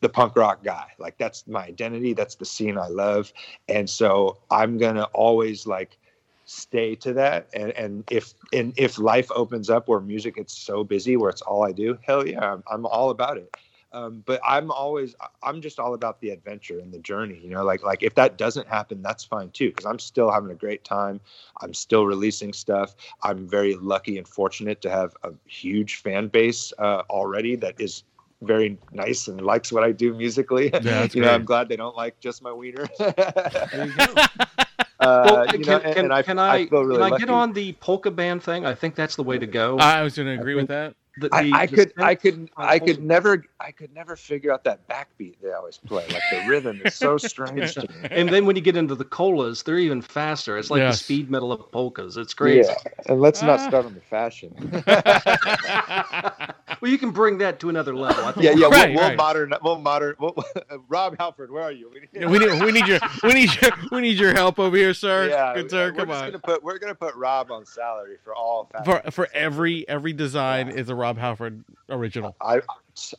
[0.00, 3.30] the punk rock guy like that's my identity that's the scene i love
[3.68, 5.98] and so i'm gonna always like
[6.46, 10.84] stay to that and and if and if life opens up where music gets so
[10.84, 13.52] busy where it's all i do hell yeah i'm, I'm all about it
[13.92, 17.64] um, but i'm always i'm just all about the adventure and the journey you know
[17.64, 20.84] like like if that doesn't happen that's fine too because i'm still having a great
[20.84, 21.20] time
[21.62, 22.94] i'm still releasing stuff
[23.24, 28.04] i'm very lucky and fortunate to have a huge fan base uh, already that is
[28.42, 30.68] very nice and likes what I do musically.
[30.68, 31.32] that's you know.
[31.32, 32.86] I'm glad they don't like just my wiener.
[35.06, 35.32] There you go.
[35.32, 37.08] Uh, Well, you can, know, can, and, and I, can I, I, really can I
[37.08, 37.20] lucky.
[37.24, 38.66] get on the polka band thing?
[38.66, 39.78] I think that's the way to go.
[39.78, 40.94] I was going to agree with that.
[41.18, 44.52] The- I, the- I the could, I could, I could never, I could never figure
[44.52, 46.04] out that backbeat they always play.
[46.08, 48.08] Like the rhythm is so strange to me.
[48.10, 50.58] And then when you get into the colas, they're even faster.
[50.58, 50.98] It's like Yes.
[50.98, 52.16] the speed metal of polkas.
[52.18, 52.68] It's crazy.
[52.68, 53.68] Yeah, and let's not Ah.
[53.68, 54.52] start on the fashion.
[56.80, 58.24] well, you can bring that to another level.
[58.24, 59.16] I think yeah, yeah, Right, we'll, we'll right.
[59.16, 60.16] modern, we'll modern.
[60.18, 60.34] We'll,
[60.88, 61.90] Rob Halford, where are you?
[61.92, 64.76] We Yeah, we need we need your we need your we need your help over
[64.76, 65.28] here, sir.
[65.28, 66.30] yeah, Good sir, we're come just on.
[66.32, 68.68] Gonna put, we're gonna put Rob on salary for all.
[68.72, 69.02] fashion.
[69.04, 72.34] For for every every design is a Rob Halford original.
[72.40, 72.60] I,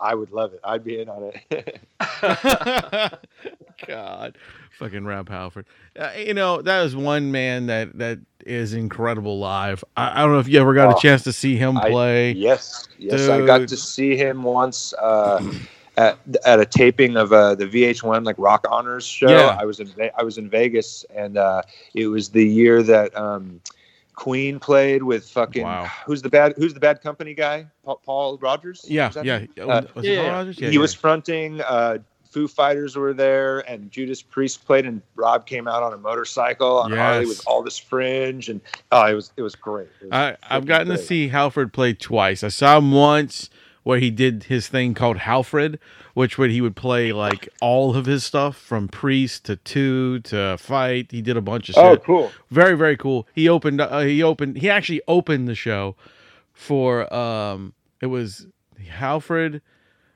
[0.02, 0.60] I would love it.
[0.66, 1.80] I'd be in on it.
[3.88, 4.38] God,
[4.78, 5.66] fucking Rob Halford.
[5.98, 9.84] Uh, you know that is one man that that is incredible live.
[9.96, 11.90] I, I don't know if you ever got Oh, a chance to see him I-
[11.90, 12.32] play.
[12.34, 15.44] yes, yes, I got to see him once uh,
[15.98, 19.30] at at a taping of uh, the VH1 like Rock Honors show.
[19.30, 19.58] Yeah.
[19.60, 21.62] I was in I was in Vegas, and uh,
[21.94, 23.62] it was the year that um,
[24.18, 25.86] Queen played with fucking Wow.
[26.08, 28.84] who's the bad who's the bad company guy Paul, Paul Rodgers.
[28.90, 29.46] yeah, yeah.
[29.62, 30.28] Oh, Uh, yeah.
[30.28, 30.60] Rodgers?
[30.60, 30.82] Yeah, he yeah.
[30.82, 31.62] was fronting.
[31.62, 35.98] Uh, Foo Fighters were there, and Judas Priest played, and Rob came out on a
[35.98, 38.60] motorcycle on a Harley with all this fringe, and
[38.92, 39.88] oh, it was it was great.
[40.02, 42.44] It was I, I've gotten to see Halford play twice.
[42.44, 43.50] I saw him once
[43.88, 45.80] where he did his thing called Halford,
[46.14, 50.58] which would he would play like all of his stuff from Priest to Two to
[50.58, 51.10] Fight.
[51.12, 51.84] He did a bunch of shit.
[51.84, 52.32] Oh, cool.
[52.50, 53.30] Very very cool.
[53.34, 55.96] He opened uh, he opened he actually opened the show
[56.52, 58.48] for um it was
[58.90, 59.62] Halford,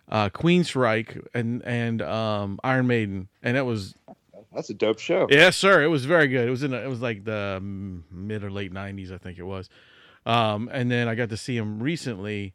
[0.09, 3.95] uh Queensryche and and um Iron Maiden and it was
[4.53, 5.27] That's a dope show.
[5.29, 5.81] Yes, sir.
[5.81, 6.45] It was very good.
[6.45, 6.73] It was in.
[6.73, 9.69] A, it was like the mid or late '90s, I think it was.
[10.25, 12.53] Um, and then I got to see him recently,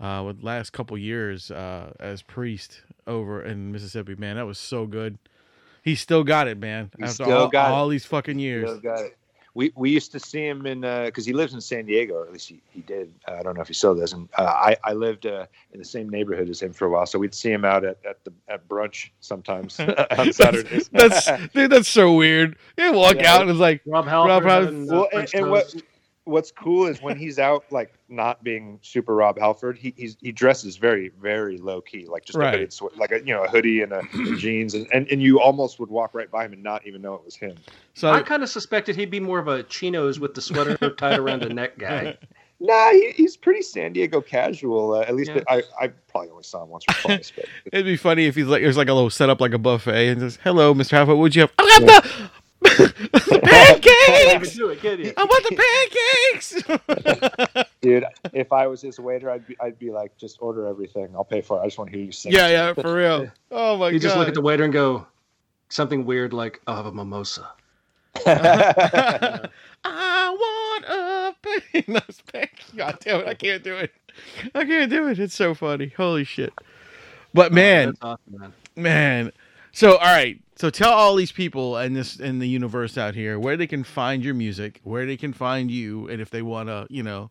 [0.00, 4.14] uh, with last couple years uh, as priest over in Mississippi.
[4.16, 5.18] Man, that was so good.
[5.82, 6.90] He still got it, man.
[6.96, 7.90] He after still all, got it.
[7.90, 8.68] these fucking years.
[8.70, 9.16] Still got it.
[9.56, 12.32] We we used to see him in because he lives in San Diego, or at
[12.32, 13.12] least he, he did.
[13.28, 14.12] Uh, I don't know if he still does.
[14.12, 17.06] And uh, I I lived uh, in the same neighborhood as him for a while,
[17.06, 19.78] so we'd see him out at, at the at brunch sometimes
[20.18, 20.88] on Saturdays.
[20.88, 21.70] that's dude.
[21.70, 22.56] That's so weird.
[22.76, 23.32] You walk Yeah.
[23.34, 24.28] out and it's like Rob Halford.
[24.28, 25.84] Rob Halford- and, uh, well, and, and what toast.
[26.24, 30.32] What's cool is when he's out, like not being super Rob Halford, he he's, he
[30.32, 32.54] dresses very very low key, like just Right.
[32.54, 34.02] a hooded, like a you know a hoodie and a
[34.38, 37.14] jeans, and, and and you almost would walk right by him and not even know
[37.14, 37.56] it was him.
[37.94, 38.10] so.
[38.10, 41.42] I kind of suspected he'd be more of a chinos with the sweater tied around
[41.42, 42.16] the neck guy.
[42.60, 44.94] Nah, he, he's pretty San Diego casual.
[44.94, 45.42] Uh, at least Yeah.
[45.48, 47.32] I, I probably only saw him once or twice.
[47.34, 50.08] But It'd be funny if he's like, there's like a little setup like a buffet
[50.08, 50.92] and says, "Hello, Mr.
[50.92, 52.92] Halford, what'd you have?" I
[54.06, 54.54] got the, the Can't pancakes.
[54.56, 55.12] even do it, can?
[55.16, 56.82] I want the
[57.52, 57.68] pancakes.
[57.80, 61.08] dude, if I was his waiter, I'd be I'd be like, just order everything.
[61.14, 61.62] I'll pay for it.
[61.62, 62.32] I just want to hear you sing.
[62.32, 63.30] yeah, yeah, for real.
[63.50, 63.94] Oh my You god.
[63.94, 65.06] You just look at the waiter and go
[65.68, 67.48] something weird like, "I'll have a mimosa."
[68.26, 69.48] I
[70.30, 71.34] want a
[71.90, 72.60] No, it's back.
[72.76, 73.26] God damn it!
[73.28, 73.92] I can't do it.
[74.54, 75.18] I can't do it.
[75.18, 75.92] It's so funny.
[75.96, 76.52] Holy shit!
[77.32, 78.52] But oh, man, That's awesome, man.
[78.76, 79.32] man.
[79.72, 80.40] So all right.
[80.56, 83.82] So tell all these people in this in the universe out here where they can
[83.82, 87.30] find your music, where they can find you, and if they want to, you know,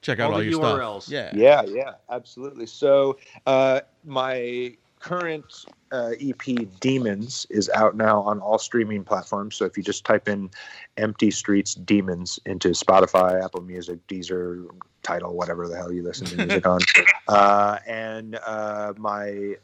[0.00, 1.02] check out All all, the your URLs.
[1.02, 1.12] stuff.
[1.12, 1.32] Yeah.
[1.34, 2.66] Yeah, yeah, absolutely.
[2.66, 9.56] So uh, my current uh, EP Demons is out now on all streaming platforms.
[9.56, 10.50] So if you just type in
[10.96, 14.66] "Empty Streets Demons" into Spotify, Apple Music, Deezer,
[15.02, 16.80] Tidal, whatever the hell you listen to music on,
[17.28, 19.56] uh, and uh, my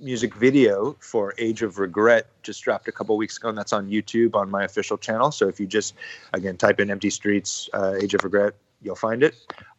[0.00, 3.88] music video for Age of Regret just dropped a couple weeks ago, and that's on
[3.88, 5.30] YouTube on my official channel.
[5.30, 5.94] So if you just
[6.32, 9.34] again type in "Empty Streets" uh, Age of Regret, you'll find it.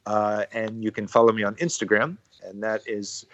[0.06, 3.26] Uh, and you can follow me on Instagram, and that is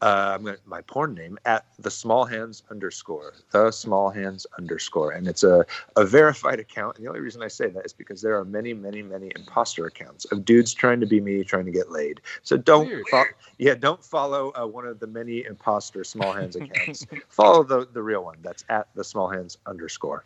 [0.00, 5.12] uh, I'm gonna, my porn name at the small hands underscore the small hands underscore,
[5.12, 6.96] and it's a, a verified account.
[6.96, 9.86] And the only reason I say that is because there are many, many, many imposter
[9.86, 12.20] accounts of dudes trying to be me, trying to get laid.
[12.42, 13.24] So don't, fo-
[13.58, 17.06] yeah, don't follow uh, one of the many imposter small hands accounts.
[17.28, 18.38] follow the the real one.
[18.42, 20.24] That's at the small hands underscore.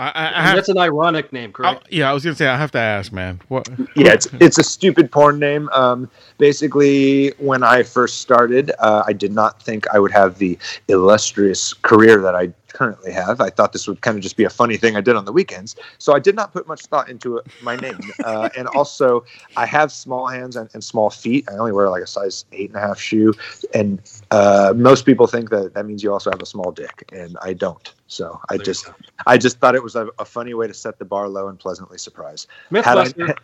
[0.00, 2.56] I, I, I have, that's an ironic name, I- yeah, I was gonna say I
[2.56, 3.40] have to ask, man.
[3.48, 3.68] What?
[3.94, 5.68] yeah, it's it's a stupid porn name.
[5.74, 10.58] Um, basically, when I first started, uh, I did not think I would have the
[10.88, 13.40] illustrious career that I currently have.
[13.40, 15.32] I thought this would kind of just be a funny thing I did on the
[15.32, 17.98] weekends, so I did not put much thought into it, my name.
[18.24, 19.24] Uh, and also,
[19.56, 21.48] I have small hands and, and small feet.
[21.50, 23.32] I only wear like a size eight and a half shoe,
[23.72, 24.00] and
[24.30, 27.54] uh, most people think that that means you also have a small dick, and I
[27.54, 27.92] don't.
[28.08, 28.90] So I There just.
[29.26, 31.58] I just thought it was a, a funny way to set the bar low and
[31.58, 32.46] pleasantly surprise
[32.84, 33.34] had I,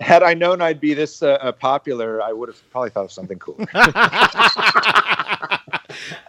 [0.00, 3.12] had I known I'd be this uh, uh, popular, I would have probably thought of
[3.12, 3.56] something cool.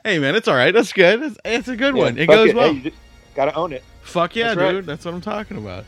[0.06, 0.74] hey, man, it's all right.
[0.74, 1.22] That's good.
[1.22, 2.18] It's, it's a good one.
[2.18, 2.74] It goes Hey, well.
[2.74, 2.92] you
[3.36, 3.84] gotta own it.
[4.04, 4.72] Fuck yeah, That's right.
[4.72, 4.86] dude.
[4.86, 5.84] That's what I'm talking about.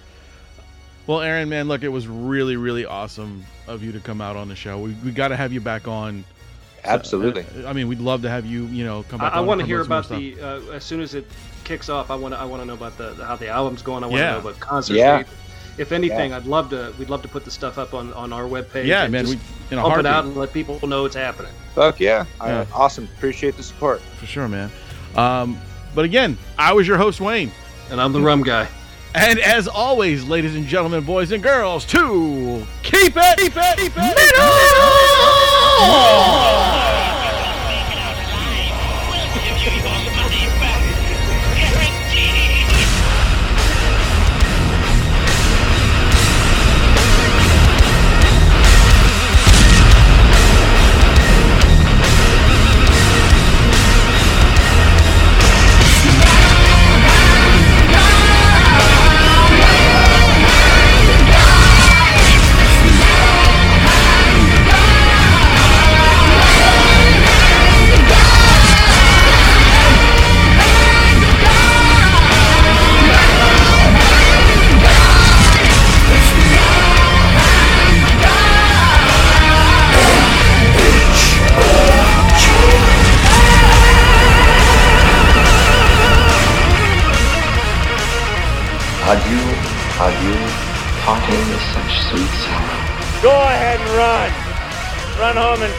[1.06, 4.50] Well, Aaron, man, look, it was really, really awesome of you to come out on
[4.50, 4.78] the show.
[4.80, 6.26] We, we got to have you back on.
[6.84, 7.46] Absolutely.
[7.64, 9.34] Uh, I mean, we'd love to have you, you know, come back.
[9.34, 11.26] I on want to hear about the uh, as soon as it
[11.64, 12.12] kicks off.
[12.12, 14.04] I want to I want to know about the how the album's going.
[14.04, 14.32] I want to Yeah.
[14.34, 15.24] know about concert Yeah.
[15.78, 15.82] Date.
[15.82, 16.94] If anything, I'd love to.
[16.98, 18.86] We'd love to put the stuff up on on our webpage.
[18.86, 19.26] Yeah, man.
[19.26, 19.40] We
[19.72, 21.52] in a pump it out and let people know it's happening.
[21.76, 22.26] Fuck yeah.
[22.40, 22.62] Yeah.
[22.62, 23.06] Uh, awesome.
[23.18, 24.02] Appreciate the support.
[24.02, 24.72] for sure, man.
[25.16, 25.60] Um,
[25.96, 27.52] but again, I was your host, Wayne.
[27.90, 28.68] And I'm the rum guy.
[29.16, 33.94] And as always, ladies and gentlemen, boys and girls, to keep it, keep it, keep
[33.98, 34.34] it
[35.80, 36.77] We'll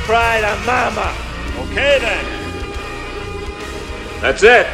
[0.09, 1.13] cry to mama.
[1.69, 2.25] Okay then.
[4.23, 4.67] That's it.